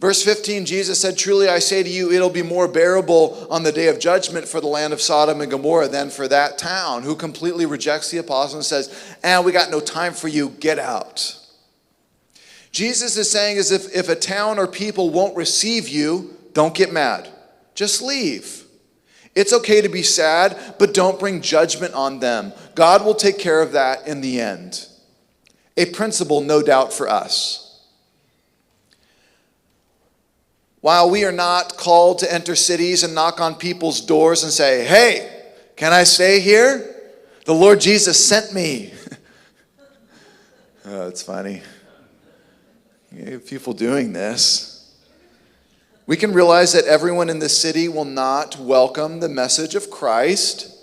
[0.00, 3.72] Verse 15, Jesus said, Truly I say to you, it'll be more bearable on the
[3.72, 7.16] day of judgment for the land of Sodom and Gomorrah than for that town who
[7.16, 11.36] completely rejects the apostle and says, And we got no time for you, get out.
[12.70, 16.92] Jesus is saying is if, if a town or people won't receive you, don't get
[16.92, 17.28] mad.
[17.74, 18.64] Just leave.
[19.34, 22.52] It's okay to be sad, but don't bring judgment on them.
[22.76, 24.86] God will take care of that in the end.
[25.76, 27.67] A principle, no doubt, for us.
[30.80, 34.84] While we are not called to enter cities and knock on people's doors and say,
[34.84, 36.94] Hey, can I stay here?
[37.46, 38.92] The Lord Jesus sent me.
[40.84, 41.62] oh, it's funny.
[43.46, 44.96] People doing this.
[46.06, 50.74] We can realize that everyone in the city will not welcome the message of Christ.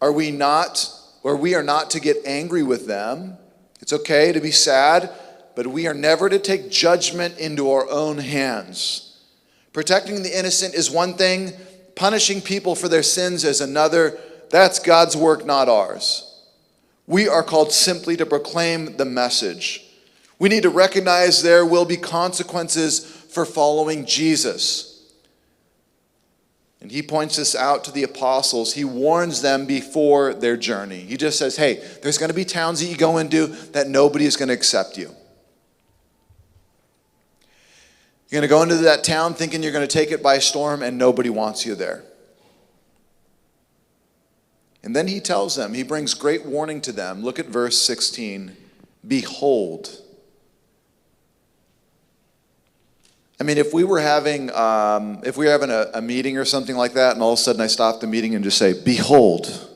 [0.00, 0.88] Are we not,
[1.22, 3.38] or we are not to get angry with them?
[3.80, 5.10] It's okay to be sad
[5.56, 9.18] but we are never to take judgment into our own hands.
[9.72, 11.52] Protecting the innocent is one thing,
[11.96, 14.18] punishing people for their sins is another.
[14.50, 16.22] That's God's work, not ours.
[17.06, 19.82] We are called simply to proclaim the message.
[20.38, 25.10] We need to recognize there will be consequences for following Jesus.
[26.82, 28.74] And he points this out to the apostles.
[28.74, 31.00] He warns them before their journey.
[31.00, 34.26] He just says, hey, there's going to be towns that you go into that nobody
[34.26, 35.10] is going to accept you.
[38.28, 40.82] You're going to go into that town thinking you're going to take it by storm,
[40.82, 42.02] and nobody wants you there.
[44.82, 47.22] And then he tells them, he brings great warning to them.
[47.22, 48.56] Look at verse 16.
[49.06, 50.00] Behold.
[53.38, 56.44] I mean, if we were having, um, if we were having a, a meeting or
[56.44, 58.80] something like that, and all of a sudden I stop the meeting and just say,
[58.80, 59.68] Behold,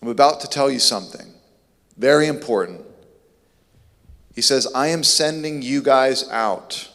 [0.00, 1.34] I'm about to tell you something
[1.96, 2.87] very important.
[4.38, 6.88] He says, I am sending you guys out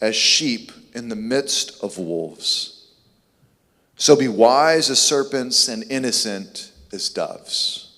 [0.00, 2.86] as sheep in the midst of wolves.
[3.96, 7.94] So be wise as serpents and innocent as doves.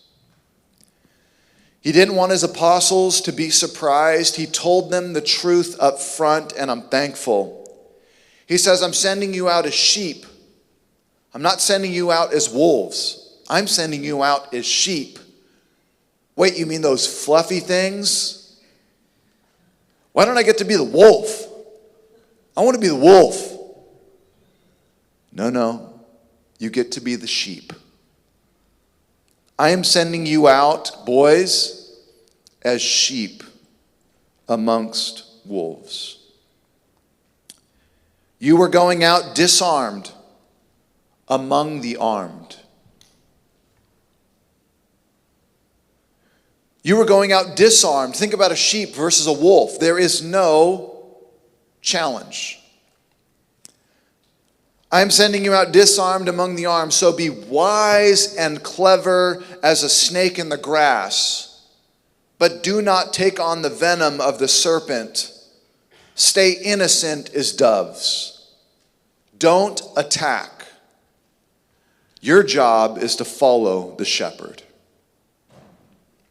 [1.82, 4.34] He didn't want his apostles to be surprised.
[4.34, 7.72] He told them the truth up front, and I'm thankful.
[8.48, 10.26] He says, I'm sending you out as sheep.
[11.32, 13.38] I'm not sending you out as wolves.
[13.48, 15.20] I'm sending you out as sheep.
[16.34, 18.40] Wait, you mean those fluffy things?
[20.14, 21.44] Why don't I get to be the wolf?
[22.56, 23.52] I want to be the wolf.
[25.32, 26.00] No, no.
[26.60, 27.72] You get to be the sheep.
[29.58, 31.98] I am sending you out, boys,
[32.62, 33.42] as sheep
[34.48, 36.18] amongst wolves.
[38.38, 40.12] You were going out disarmed
[41.26, 42.58] among the armed.
[46.84, 48.14] You were going out disarmed.
[48.14, 49.80] Think about a sheep versus a wolf.
[49.80, 51.16] There is no
[51.80, 52.60] challenge.
[54.92, 59.82] I am sending you out disarmed among the armed, so be wise and clever as
[59.82, 61.66] a snake in the grass,
[62.38, 65.32] but do not take on the venom of the serpent.
[66.14, 68.54] Stay innocent as doves.
[69.38, 70.66] Don't attack.
[72.20, 74.63] Your job is to follow the shepherd.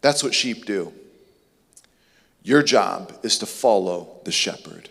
[0.03, 0.91] That's what sheep do.
[2.43, 4.89] Your job is to follow the shepherd.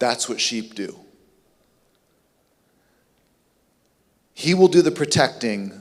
[0.00, 0.98] That's what sheep do.
[4.34, 5.80] He will do the protecting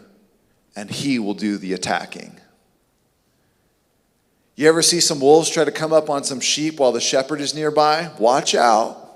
[0.75, 2.39] and he will do the attacking.
[4.55, 7.41] You ever see some wolves try to come up on some sheep while the shepherd
[7.41, 8.11] is nearby?
[8.19, 9.07] Watch out.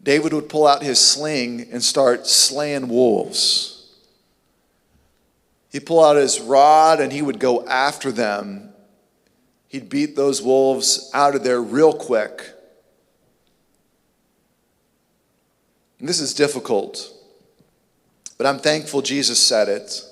[0.00, 3.71] David would pull out his sling and start slaying wolves.
[5.72, 8.68] He'd pull out his rod and he would go after them.
[9.68, 12.44] He'd beat those wolves out of there real quick.
[15.98, 17.10] And this is difficult,
[18.36, 20.02] but I'm thankful Jesus said it.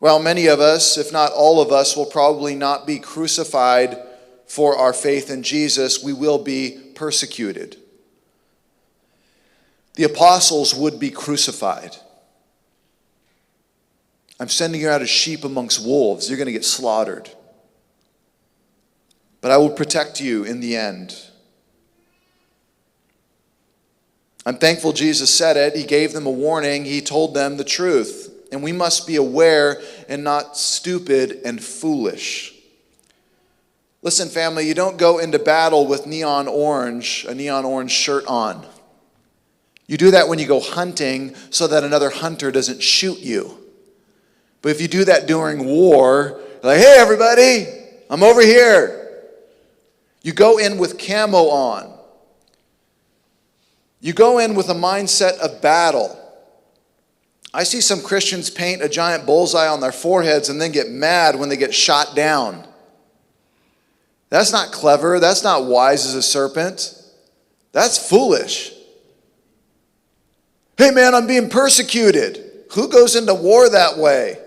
[0.00, 3.98] Well, many of us, if not all of us, will probably not be crucified
[4.46, 6.02] for our faith in Jesus.
[6.02, 7.76] We will be persecuted.
[9.94, 11.96] The apostles would be crucified.
[14.38, 16.28] I'm sending you out as sheep amongst wolves.
[16.28, 17.30] You're going to get slaughtered.
[19.40, 21.16] But I will protect you in the end.
[24.44, 25.74] I'm thankful Jesus said it.
[25.74, 28.32] He gave them a warning, He told them the truth.
[28.52, 32.54] And we must be aware and not stupid and foolish.
[34.02, 38.64] Listen, family, you don't go into battle with neon orange, a neon orange shirt on.
[39.88, 43.65] You do that when you go hunting so that another hunter doesn't shoot you.
[44.66, 47.68] But if you do that during war, like, hey, everybody,
[48.10, 49.22] I'm over here.
[50.22, 51.96] You go in with camo on.
[54.00, 56.18] You go in with a mindset of battle.
[57.54, 61.38] I see some Christians paint a giant bullseye on their foreheads and then get mad
[61.38, 62.66] when they get shot down.
[64.30, 65.20] That's not clever.
[65.20, 66.92] That's not wise as a serpent.
[67.70, 68.72] That's foolish.
[70.76, 72.64] Hey, man, I'm being persecuted.
[72.72, 74.40] Who goes into war that way?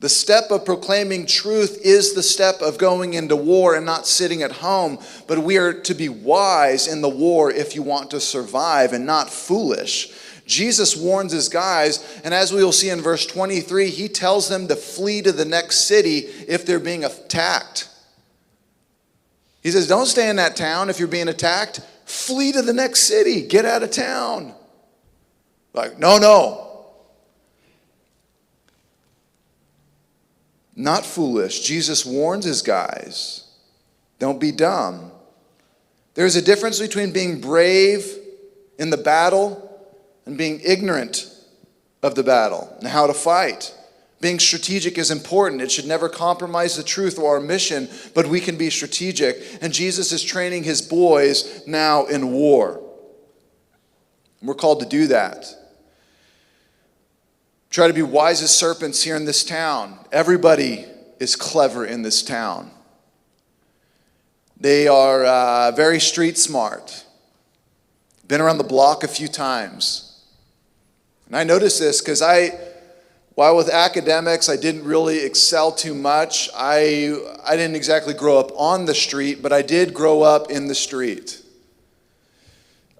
[0.00, 4.42] The step of proclaiming truth is the step of going into war and not sitting
[4.42, 4.98] at home.
[5.26, 9.04] But we are to be wise in the war if you want to survive and
[9.04, 10.12] not foolish.
[10.46, 14.68] Jesus warns his guys, and as we will see in verse 23, he tells them
[14.68, 17.88] to flee to the next city if they're being attacked.
[19.62, 21.80] He says, Don't stay in that town if you're being attacked.
[22.06, 23.46] Flee to the next city.
[23.46, 24.54] Get out of town.
[25.74, 26.67] Like, no, no.
[30.78, 31.60] Not foolish.
[31.60, 33.44] Jesus warns his guys
[34.18, 35.12] don't be dumb.
[36.14, 38.18] There's a difference between being brave
[38.78, 39.64] in the battle
[40.26, 41.30] and being ignorant
[42.02, 43.74] of the battle and how to fight.
[44.20, 45.62] Being strategic is important.
[45.62, 49.40] It should never compromise the truth or our mission, but we can be strategic.
[49.62, 52.82] And Jesus is training his boys now in war.
[54.42, 55.46] We're called to do that.
[57.70, 59.98] Try to be wise as serpents here in this town.
[60.10, 60.86] Everybody
[61.20, 62.70] is clever in this town.
[64.60, 67.04] They are uh, very street smart.
[68.26, 70.24] Been around the block a few times.
[71.26, 72.58] And I notice this because I,
[73.34, 77.14] while with academics I didn't really excel too much, I,
[77.44, 80.74] I didn't exactly grow up on the street, but I did grow up in the
[80.74, 81.42] street.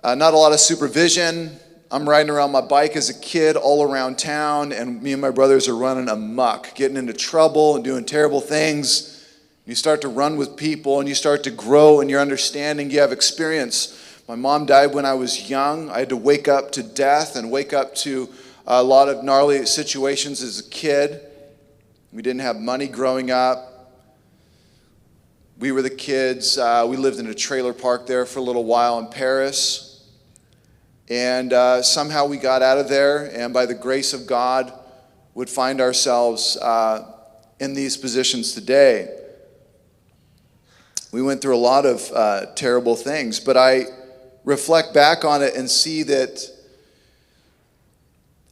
[0.04, 1.58] Uh, not a lot of supervision.
[1.90, 5.30] I'm riding around my bike as a kid all around town, and me and my
[5.30, 9.26] brothers are running amuck, getting into trouble and doing terrible things.
[9.64, 12.90] You start to run with people and you start to grow in your understanding.
[12.90, 14.22] You have experience.
[14.28, 15.88] My mom died when I was young.
[15.90, 18.28] I had to wake up to death and wake up to
[18.66, 21.22] a lot of gnarly situations as a kid.
[22.12, 23.94] We didn't have money growing up.
[25.58, 26.58] We were the kids.
[26.58, 29.87] Uh, we lived in a trailer park there for a little while in Paris.
[31.10, 34.72] And uh, somehow we got out of there, and by the grace of God,
[35.34, 37.12] would find ourselves uh,
[37.60, 39.14] in these positions today.
[41.10, 43.84] We went through a lot of uh, terrible things, but I
[44.44, 46.46] reflect back on it and see that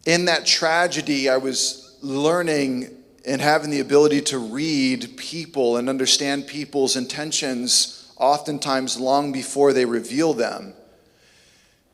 [0.06, 2.96] in that tragedy, I was learning
[3.26, 9.84] and having the ability to read people and understand people's intentions, oftentimes long before they
[9.84, 10.72] reveal them.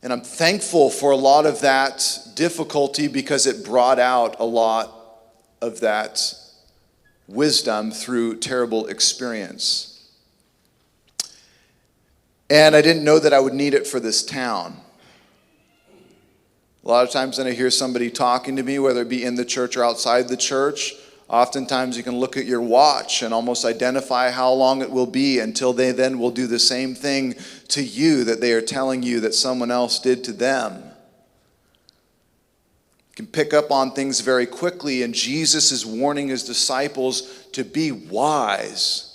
[0.02, 4.92] And I'm thankful for a lot of that difficulty because it brought out a lot
[5.60, 6.34] of that
[7.28, 10.10] wisdom through terrible experience.
[12.50, 14.76] And I didn't know that I would need it for this town.
[16.84, 19.36] A lot of times when I hear somebody talking to me, whether it be in
[19.36, 20.94] the church or outside the church,
[21.32, 25.40] oftentimes you can look at your watch and almost identify how long it will be
[25.40, 27.34] until they then will do the same thing
[27.68, 30.74] to you that they are telling you that someone else did to them.
[33.08, 37.64] You can pick up on things very quickly, and Jesus is warning his disciples to
[37.64, 39.08] be wise.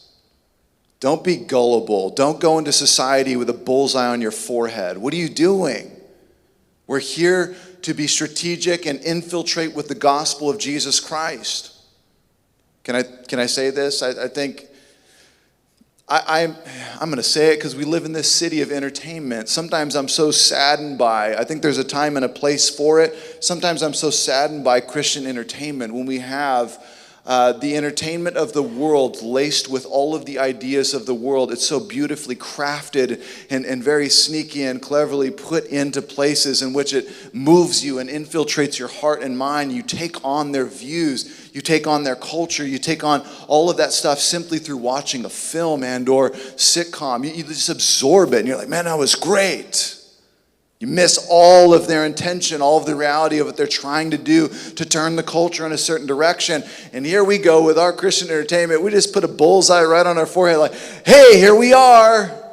[1.00, 2.10] Don't be gullible.
[2.10, 4.98] Don't go into society with a bullseye on your forehead.
[4.98, 5.92] What are you doing?
[6.88, 11.77] We're here to be strategic and infiltrate with the gospel of Jesus Christ.
[12.88, 14.02] Can I, can I say this?
[14.02, 14.66] I, I think
[16.08, 16.58] I, am I'm,
[17.02, 19.50] I'm going to say it because we live in this city of entertainment.
[19.50, 23.44] Sometimes I'm so saddened by, I think there's a time and a place for it.
[23.44, 26.82] Sometimes I'm so saddened by Christian entertainment when we have
[27.28, 31.52] uh, the entertainment of the world, laced with all of the ideas of the world.
[31.52, 36.94] It's so beautifully crafted and, and very sneaky and cleverly put into places in which
[36.94, 39.74] it moves you and infiltrates your heart and mind.
[39.74, 43.78] You take on their views, you take on their culture, you take on all of
[43.78, 47.26] that stuff simply through watching a film and or sitcom.
[47.26, 49.96] You, you just absorb it and you're like, man, that was great.
[50.80, 54.20] You miss all of their intention, all of the reality of what they're trying to
[54.20, 56.64] do to turn the culture in a certain direction.
[56.94, 58.84] And here we go with our Christian entertainment.
[58.84, 60.76] We just put a bullseye right on our forehead, like,
[61.08, 62.47] hey, here we are.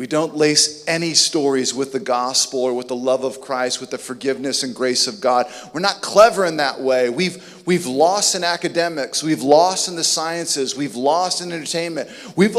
[0.00, 3.90] We don't lace any stories with the gospel or with the love of Christ, with
[3.90, 5.46] the forgiveness and grace of God.
[5.74, 7.10] We're not clever in that way.
[7.10, 9.22] We've, we've lost in academics.
[9.22, 10.74] We've lost in the sciences.
[10.74, 12.08] We've lost in entertainment.
[12.34, 12.56] We've,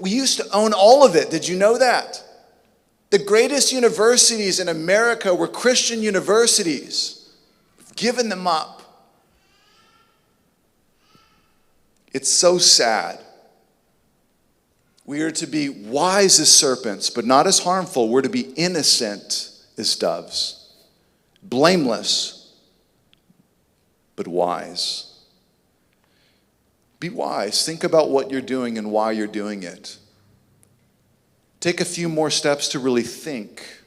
[0.00, 1.30] we used to own all of it.
[1.30, 2.24] Did you know that?
[3.10, 7.32] The greatest universities in America were Christian universities.
[7.78, 8.82] We've given them up.
[12.12, 13.20] It's so sad.
[15.04, 18.08] We are to be wise as serpents, but not as harmful.
[18.08, 20.72] We're to be innocent as doves,
[21.42, 22.54] blameless,
[24.16, 25.06] but wise.
[27.00, 27.64] Be wise.
[27.64, 29.96] Think about what you're doing and why you're doing it
[31.60, 33.82] take a few more steps to really think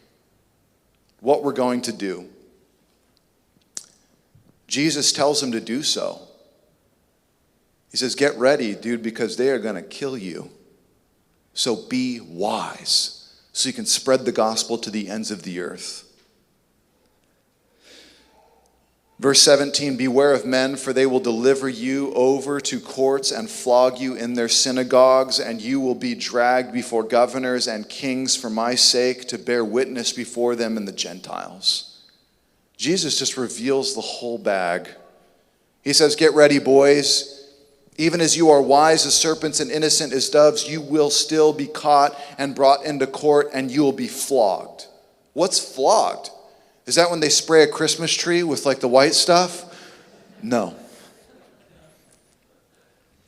[1.20, 2.30] what we're going to do.
[4.68, 6.22] Jesus tells him to do so.
[7.90, 10.50] He says, Get ready, dude, because they are going to kill you.
[11.54, 16.10] So be wise so you can spread the gospel to the ends of the earth.
[19.20, 24.00] Verse 17 Beware of men, for they will deliver you over to courts and flog
[24.00, 28.76] you in their synagogues, and you will be dragged before governors and kings for my
[28.76, 32.02] sake to bear witness before them and the Gentiles.
[32.76, 34.90] Jesus just reveals the whole bag.
[35.84, 37.43] He says, Get ready, boys.
[37.98, 41.68] Even as you are wise as serpents and innocent as doves, you will still be
[41.68, 44.88] caught and brought into court, and you will be flogged.
[45.34, 46.30] What's flogged?
[46.86, 49.66] Is that when they spray a Christmas tree with like the white stuff?
[50.42, 50.76] No.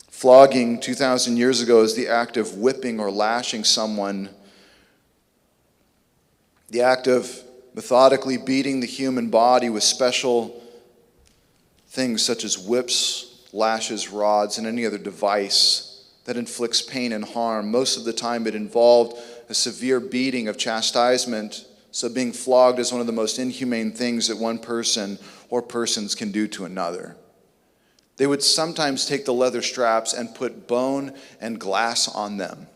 [0.09, 4.29] Flogging 2,000 years ago is the act of whipping or lashing someone,
[6.69, 7.43] the act of
[7.75, 10.61] methodically beating the human body with special
[11.89, 17.71] things such as whips, lashes, rods, and any other device that inflicts pain and harm.
[17.71, 19.17] Most of the time, it involved
[19.49, 24.27] a severe beating of chastisement so, being flogged is one of the most inhumane things
[24.27, 25.17] that one person
[25.49, 27.15] or persons can do to another.
[28.17, 32.67] They would sometimes take the leather straps and put bone and glass on them.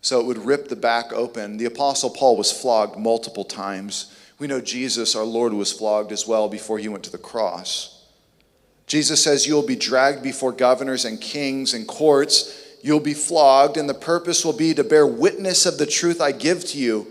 [0.00, 1.58] So it would rip the back open.
[1.58, 4.16] The Apostle Paul was flogged multiple times.
[4.38, 8.01] We know Jesus, our Lord, was flogged as well before he went to the cross.
[8.92, 12.76] Jesus says, You'll be dragged before governors and kings and courts.
[12.82, 16.30] You'll be flogged, and the purpose will be to bear witness of the truth I
[16.32, 17.06] give to you.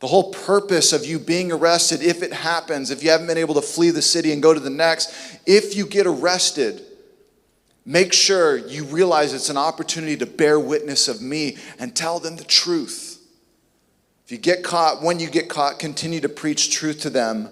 [0.00, 3.54] The whole purpose of you being arrested, if it happens, if you haven't been able
[3.54, 5.14] to flee the city and go to the next,
[5.46, 6.82] if you get arrested,
[7.86, 12.34] make sure you realize it's an opportunity to bear witness of me and tell them
[12.34, 13.24] the truth.
[14.24, 17.48] If you get caught, when you get caught, continue to preach truth to them.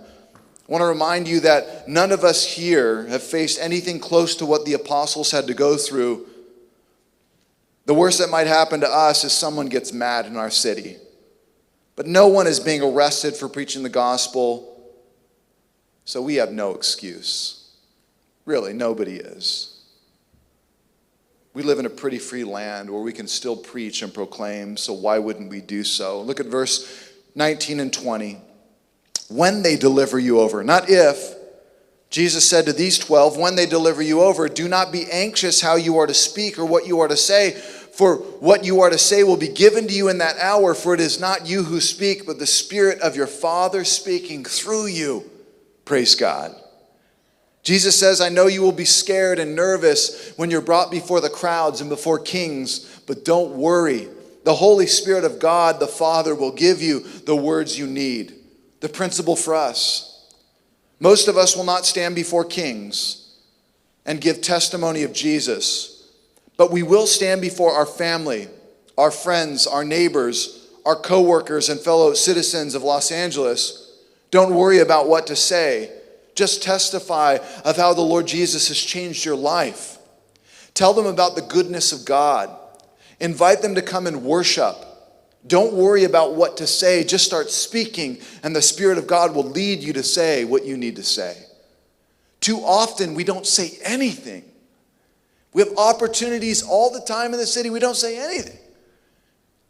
[0.69, 4.47] I want to remind you that none of us here have faced anything close to
[4.47, 6.27] what the apostles had to go through.
[7.87, 10.97] The worst that might happen to us is someone gets mad in our city.
[11.97, 14.69] But no one is being arrested for preaching the gospel,
[16.05, 17.71] so we have no excuse.
[18.45, 19.81] Really, nobody is.
[21.55, 24.93] We live in a pretty free land where we can still preach and proclaim, so
[24.95, 26.23] why wouldn't we do so?
[26.23, 28.41] Look at verse 19 and 20.
[29.35, 31.37] When they deliver you over, not if.
[32.11, 35.77] Jesus said to these 12, When they deliver you over, do not be anxious how
[35.77, 37.61] you are to speak or what you are to say
[37.93, 40.95] for what you are to say will be given to you in that hour, for
[40.95, 45.31] it is not you who speak, but the Spirit of your Father speaking through you.
[45.85, 46.57] Praise God.
[47.63, 51.29] Jesus says, I know you will be scared and nervous when you're brought before the
[51.29, 54.09] crowds and before kings, but don't worry.
[54.45, 58.35] The Holy Spirit of God, the Father, will give you the words you need.
[58.83, 60.31] The principle for us.
[61.01, 63.35] Most of us will not stand before kings
[64.05, 65.93] and give testimony of Jesus
[66.57, 68.49] but we will stand before our family,
[68.97, 73.99] our friends, our neighbors, our coworkers, and fellow citizens of Los Angeles.
[74.31, 75.91] Don't worry about what to say.
[76.35, 79.99] Just testify of how the Lord Jesus has changed your life.
[80.75, 82.49] Tell them about the goodness of God.
[83.21, 84.77] Invite them to come and worship.
[85.47, 87.03] Don't worry about what to say.
[87.05, 90.77] Just start speaking, and the Spirit of God will lead you to say what you
[90.77, 91.37] need to say.
[92.41, 94.45] Too often, we don't say anything.
[95.53, 97.71] We have opportunities all the time in the city.
[97.71, 98.59] We don't say anything.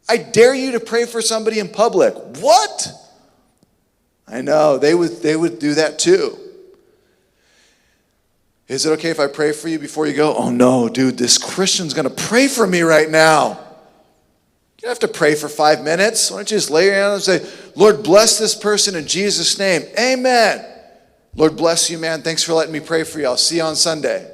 [0.07, 2.13] I dare you to pray for somebody in public.
[2.39, 2.87] What?
[4.27, 6.37] I know, they would, they would do that too.
[8.67, 10.35] Is it okay if I pray for you before you go?
[10.35, 13.59] Oh no, dude, this Christian's gonna pray for me right now.
[14.83, 16.29] You don't have to pray for five minutes.
[16.29, 19.83] Why don't you just lay your and say, Lord, bless this person in Jesus' name.
[19.97, 20.65] Amen.
[21.35, 22.21] Lord, bless you, man.
[22.21, 23.27] Thanks for letting me pray for you.
[23.27, 24.29] I'll see you on Sunday.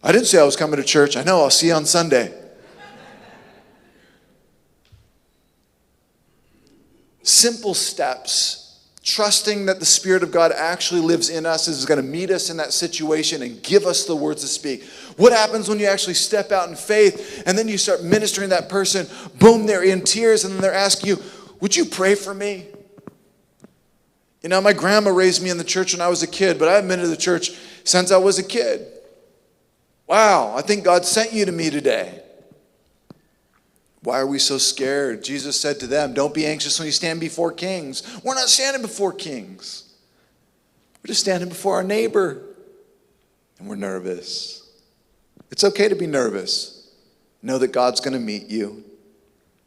[0.00, 1.16] I didn't say I was coming to church.
[1.16, 2.32] I know, I'll see you on Sunday.
[7.24, 8.61] Simple steps,
[9.02, 12.50] trusting that the Spirit of God actually lives in us, is going to meet us
[12.50, 14.84] in that situation and give us the words to speak.
[15.16, 18.68] What happens when you actually step out in faith and then you start ministering that
[18.68, 19.06] person?
[19.38, 21.22] Boom, they're in tears and then they're asking you,
[21.60, 22.66] Would you pray for me?
[24.42, 26.68] You know, my grandma raised me in the church when I was a kid, but
[26.68, 27.52] I've been to the church
[27.84, 28.86] since I was a kid.
[30.06, 32.21] Wow, I think God sent you to me today.
[34.02, 35.22] Why are we so scared?
[35.22, 38.02] Jesus said to them, Don't be anxious when you stand before kings.
[38.24, 39.94] We're not standing before kings,
[41.02, 42.42] we're just standing before our neighbor,
[43.58, 44.68] and we're nervous.
[45.50, 46.90] It's okay to be nervous.
[47.42, 48.84] Know that God's going to meet you.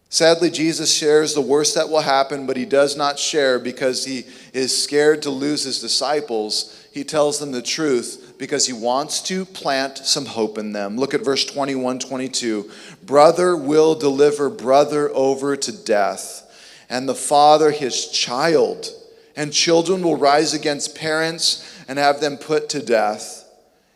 [0.09, 4.23] Sadly, Jesus shares the worst that will happen, but he does not share because he
[4.53, 6.87] is scared to lose his disciples.
[6.93, 10.97] He tells them the truth because he wants to plant some hope in them.
[10.97, 12.69] Look at verse 21 22.
[13.03, 18.87] Brother will deliver brother over to death, and the father his child,
[19.35, 23.43] and children will rise against parents and have them put to death.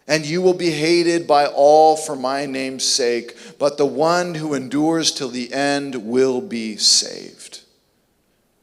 [0.08, 4.56] And you will be hated by all for my name's sake, but the one who
[4.56, 7.62] endures till the end will be saved.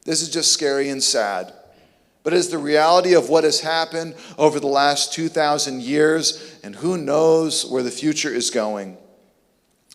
[0.03, 1.53] This is just scary and sad
[2.27, 6.97] but is the reality of what has happened over the last 2,000 years, and who
[6.97, 8.97] knows where the future is going.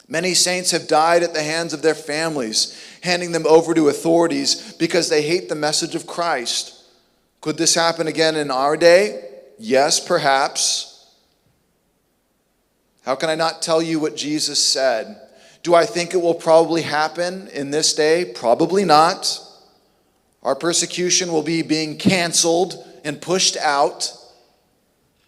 [0.08, 4.72] Many saints have died at the hands of their families, handing them over to authorities
[4.78, 6.74] because they hate the message of Christ.
[7.42, 9.28] Could this happen again in our day?
[9.58, 11.12] Yes, perhaps.
[13.04, 15.20] How can I not tell you what Jesus said?
[15.62, 18.32] Do I think it will probably happen in this day?
[18.34, 19.38] Probably not.
[20.42, 24.12] Our persecution will be being canceled and pushed out,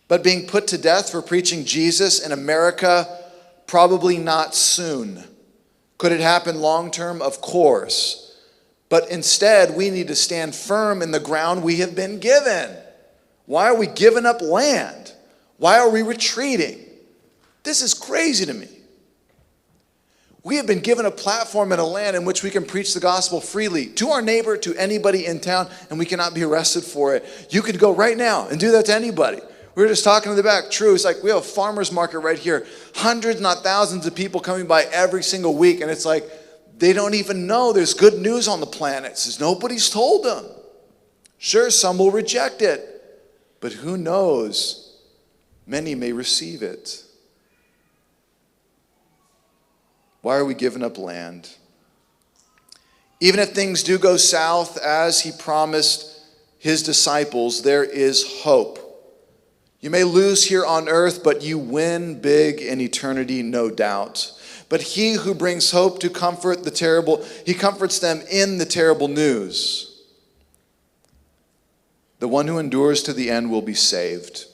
[0.08, 3.06] but being put to death for preaching Jesus in America,
[3.66, 5.24] probably not soon.
[5.98, 7.22] Could it happen long term?
[7.22, 8.20] Of course.
[8.88, 12.76] But instead, we need to stand firm in the ground we have been given.
[13.46, 15.12] Why are we giving up land?
[15.58, 16.80] Why are we retreating?
[17.62, 18.68] This is crazy to me.
[20.44, 23.00] We have been given a platform and a land in which we can preach the
[23.00, 27.14] gospel freely to our neighbor, to anybody in town, and we cannot be arrested for
[27.16, 27.48] it.
[27.48, 29.40] You could go right now and do that to anybody.
[29.74, 30.70] We were just talking in the back.
[30.70, 32.66] True, it's like we have a farmer's market right here.
[32.94, 36.24] Hundreds, not thousands of people coming by every single week, and it's like
[36.76, 39.16] they don't even know there's good news on the planet.
[39.16, 40.44] Says nobody's told them.
[41.38, 43.22] Sure, some will reject it,
[43.60, 45.00] but who knows?
[45.66, 47.02] Many may receive it.
[50.24, 51.50] Why are we giving up land?
[53.20, 56.18] Even if things do go south as he promised
[56.58, 58.78] his disciples, there is hope.
[59.80, 64.32] You may lose here on earth, but you win big in eternity, no doubt.
[64.70, 69.08] But he who brings hope to comfort the terrible, he comforts them in the terrible
[69.08, 70.04] news.
[72.20, 74.46] The one who endures to the end will be saved.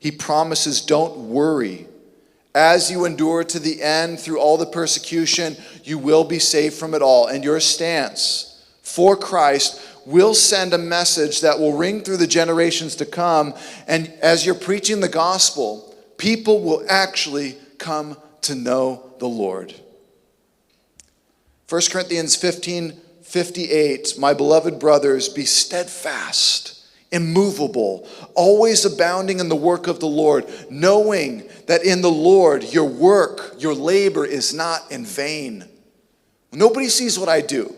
[0.00, 1.86] He promises, don't worry.
[2.54, 6.94] As you endure to the end through all the persecution, you will be saved from
[6.94, 7.26] it all.
[7.26, 12.96] And your stance for Christ will send a message that will ring through the generations
[12.96, 13.54] to come.
[13.86, 19.74] And as you're preaching the gospel, people will actually come to know the Lord.
[21.68, 26.79] 1 Corinthians 15 58, my beloved brothers, be steadfast,
[27.12, 32.84] immovable, always abounding in the work of the Lord, knowing that in the Lord your
[32.84, 35.64] work, your labor is not in vain.
[36.52, 37.74] Nobody sees what I do.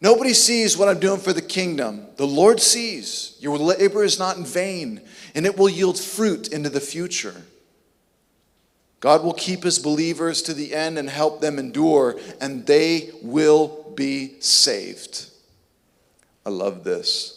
[0.00, 2.06] Nobody sees what I'm doing for the kingdom.
[2.16, 3.36] The Lord sees.
[3.40, 5.00] Your labor is not in vain,
[5.34, 7.34] and it will yield fruit into the future.
[9.00, 13.92] God will keep his believers to the end and help them endure, and they will
[13.94, 15.30] be saved.
[16.44, 17.35] I love this.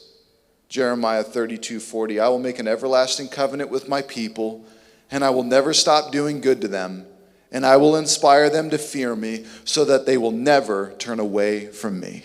[0.70, 2.20] Jeremiah 32 40.
[2.20, 4.64] I will make an everlasting covenant with my people,
[5.10, 7.08] and I will never stop doing good to them,
[7.52, 11.66] and I will inspire them to fear me, so that they will never turn away
[11.66, 12.24] from me.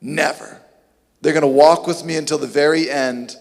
[0.00, 0.60] Never.
[1.20, 3.36] They're going to walk with me until the very end.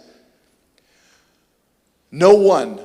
[2.12, 2.80] No one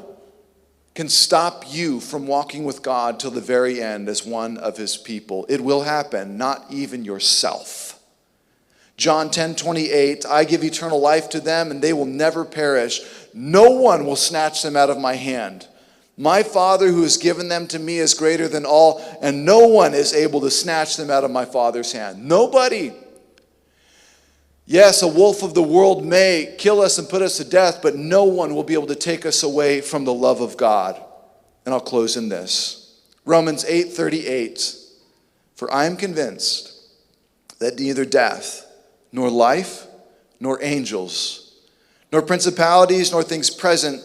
[0.95, 4.97] can stop you from walking with God till the very end as one of his
[4.97, 5.45] people.
[5.51, 7.96] It will happen, not even yourself.
[8.97, 13.01] John 10 28, I give eternal life to them, and they will never perish.
[13.35, 15.69] No one will snatch them out of my hand.
[16.17, 19.93] My Father who has given them to me is greater than all, and no one
[19.93, 22.25] is able to snatch them out of my Father's hand.
[22.25, 22.93] Nobody.
[24.65, 27.97] Yes, a wolf of the world may kill us and put us to death, but
[27.97, 31.01] no one will be able to take us away from the love of God.
[31.65, 32.99] And I'll close in this.
[33.27, 34.75] Romans 8:38
[35.55, 36.73] For I am convinced
[37.59, 38.66] that neither death
[39.13, 39.87] nor life
[40.41, 41.55] nor angels
[42.13, 44.03] nor principalities nor things present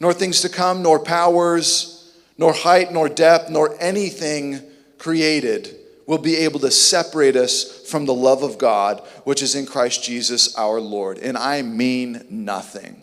[0.00, 4.60] nor things to come nor powers nor height nor depth nor anything
[4.98, 5.76] created
[6.06, 10.04] will be able to separate us from the love of God, which is in Christ
[10.04, 11.18] Jesus our Lord.
[11.18, 13.02] And I mean nothing.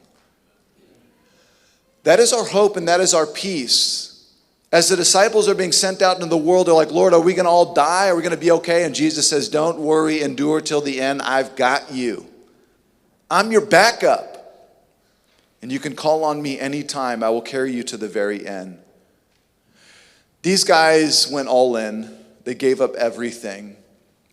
[2.03, 4.08] That is our hope and that is our peace.
[4.71, 7.33] As the disciples are being sent out into the world, they're like, Lord, are we
[7.33, 8.09] going to all die?
[8.09, 8.83] Are we going to be okay?
[8.83, 11.23] And Jesus says, Don't worry, endure till the end.
[11.23, 12.27] I've got you.
[13.31, 14.35] I'm your backup.
[15.61, 17.23] And you can call on me anytime.
[17.23, 18.79] I will carry you to the very end.
[20.43, 22.15] These guys went all in.
[22.43, 23.75] They gave up everything.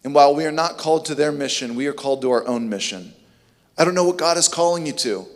[0.04, 2.68] And while we are not called to their mission, we are called to our own
[2.68, 3.12] mission.
[3.76, 5.26] I don't know what God is calling you to,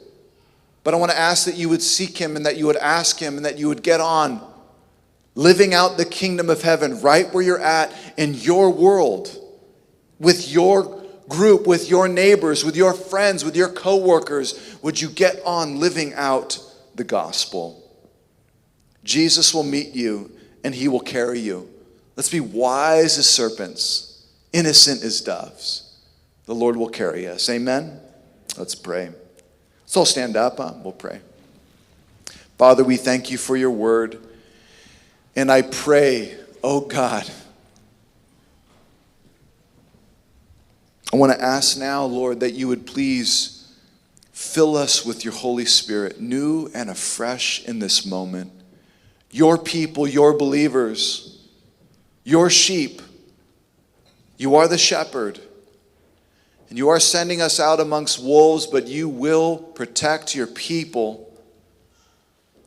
[0.84, 3.18] but I want to ask that you would seek Him and that you would ask
[3.18, 4.40] Him and that you would get on
[5.34, 9.36] living out the kingdom of heaven right where you're at in your world
[10.18, 14.76] with your group, with your neighbors, with your friends, with your coworkers.
[14.82, 16.58] Would you get on living out
[16.94, 17.82] the gospel?
[19.04, 20.30] Jesus will meet you
[20.62, 21.70] and He will carry you.
[22.16, 25.98] Let's be wise as serpents, innocent as doves.
[26.44, 27.48] The Lord will carry us.
[27.48, 28.00] Amen.
[28.58, 29.10] Let's pray.
[29.82, 30.58] Let's all stand up.
[30.58, 30.74] Huh?
[30.82, 31.20] We'll pray.
[32.58, 34.20] Father, we thank you for your word.
[35.40, 37.24] And I pray, oh God,
[41.10, 43.74] I want to ask now, Lord, that you would please
[44.32, 48.52] fill us with your Holy Spirit, new and afresh in this moment.
[49.30, 51.42] Your people, your believers,
[52.22, 53.00] your sheep.
[54.36, 55.40] You are the shepherd.
[56.68, 61.29] And you are sending us out amongst wolves, but you will protect your people.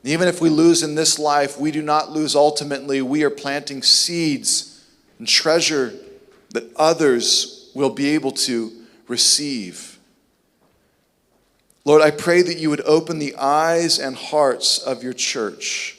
[0.03, 3.01] Even if we lose in this life, we do not lose ultimately.
[3.01, 4.85] We are planting seeds
[5.17, 5.93] and treasure
[6.49, 8.71] that others will be able to
[9.07, 9.97] receive.
[11.85, 15.97] Lord, I pray that you would open the eyes and hearts of your church,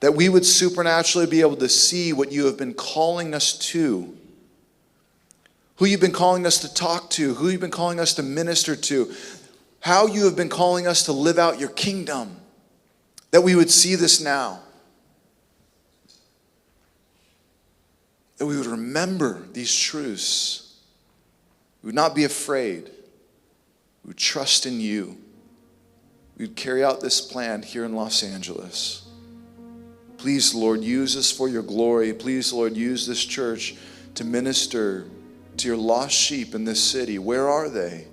[0.00, 4.16] that we would supernaturally be able to see what you have been calling us to,
[5.76, 8.76] who you've been calling us to talk to, who you've been calling us to minister
[8.76, 9.12] to,
[9.80, 12.39] how you have been calling us to live out your kingdom,
[13.30, 14.60] that we would see this now.
[18.38, 20.78] That we would remember these truths.
[21.82, 22.90] We would not be afraid.
[24.04, 25.18] We would trust in you.
[26.36, 29.06] We would carry out this plan here in Los Angeles.
[30.16, 32.12] Please, Lord, use us for your glory.
[32.12, 33.76] Please, Lord, use this church
[34.14, 35.06] to minister
[35.56, 37.18] to your lost sheep in this city.
[37.18, 38.06] Where are they?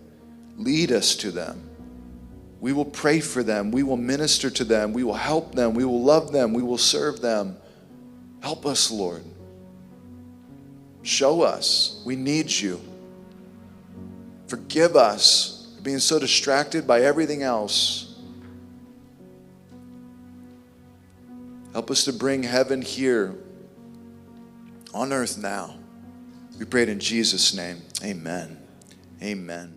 [0.57, 1.66] Lead us to them.
[2.59, 3.71] We will pray for them.
[3.71, 4.93] We will minister to them.
[4.93, 5.73] We will help them.
[5.73, 6.53] We will love them.
[6.53, 7.57] We will serve them.
[8.41, 9.23] Help us, Lord.
[11.03, 12.01] Show us.
[12.05, 12.81] We need you.
[14.47, 18.15] Forgive us for being so distracted by everything else.
[21.73, 23.35] Help us to bring heaven here
[24.93, 25.75] on earth now.
[26.57, 27.81] We pray it in Jesus' name.
[28.03, 28.57] Amen.
[29.21, 29.76] Amen.